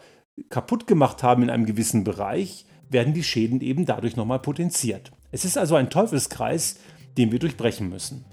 kaputt 0.50 0.86
gemacht 0.86 1.24
haben 1.24 1.44
in 1.44 1.50
einem 1.50 1.66
gewissen 1.66 2.04
Bereich, 2.04 2.66
werden 2.90 3.14
die 3.14 3.24
Schäden 3.24 3.62
eben 3.62 3.86
dadurch 3.86 4.16
nochmal 4.16 4.40
potenziert. 4.40 5.12
Es 5.32 5.46
ist 5.46 5.58
also 5.58 5.76
ein 5.76 5.90
Teufelskreis, 5.90 6.78
den 7.18 7.32
wir 7.32 7.40
durchbrechen 7.40 7.90
müssen. 7.90 8.26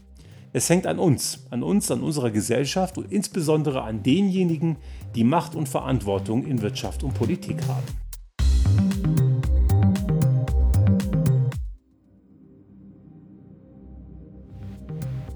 Es 0.53 0.71
hängt 0.71 0.87
an 0.87 0.99
uns, 0.99 1.47
an 1.51 1.63
uns, 1.63 1.91
an 1.91 2.01
unserer 2.01 2.31
Gesellschaft 2.31 2.97
und 2.99 3.13
insbesondere 3.13 3.83
an 3.83 4.03
denjenigen, 4.03 4.77
die 5.15 5.25
Macht 5.25 5.55
und 5.55 5.69
Verantwortung 5.69 6.47
in 6.47 6.63
Wirtschaft 6.63 7.03
und 7.03 7.15
Politik 7.15 7.59
haben. 7.69 8.06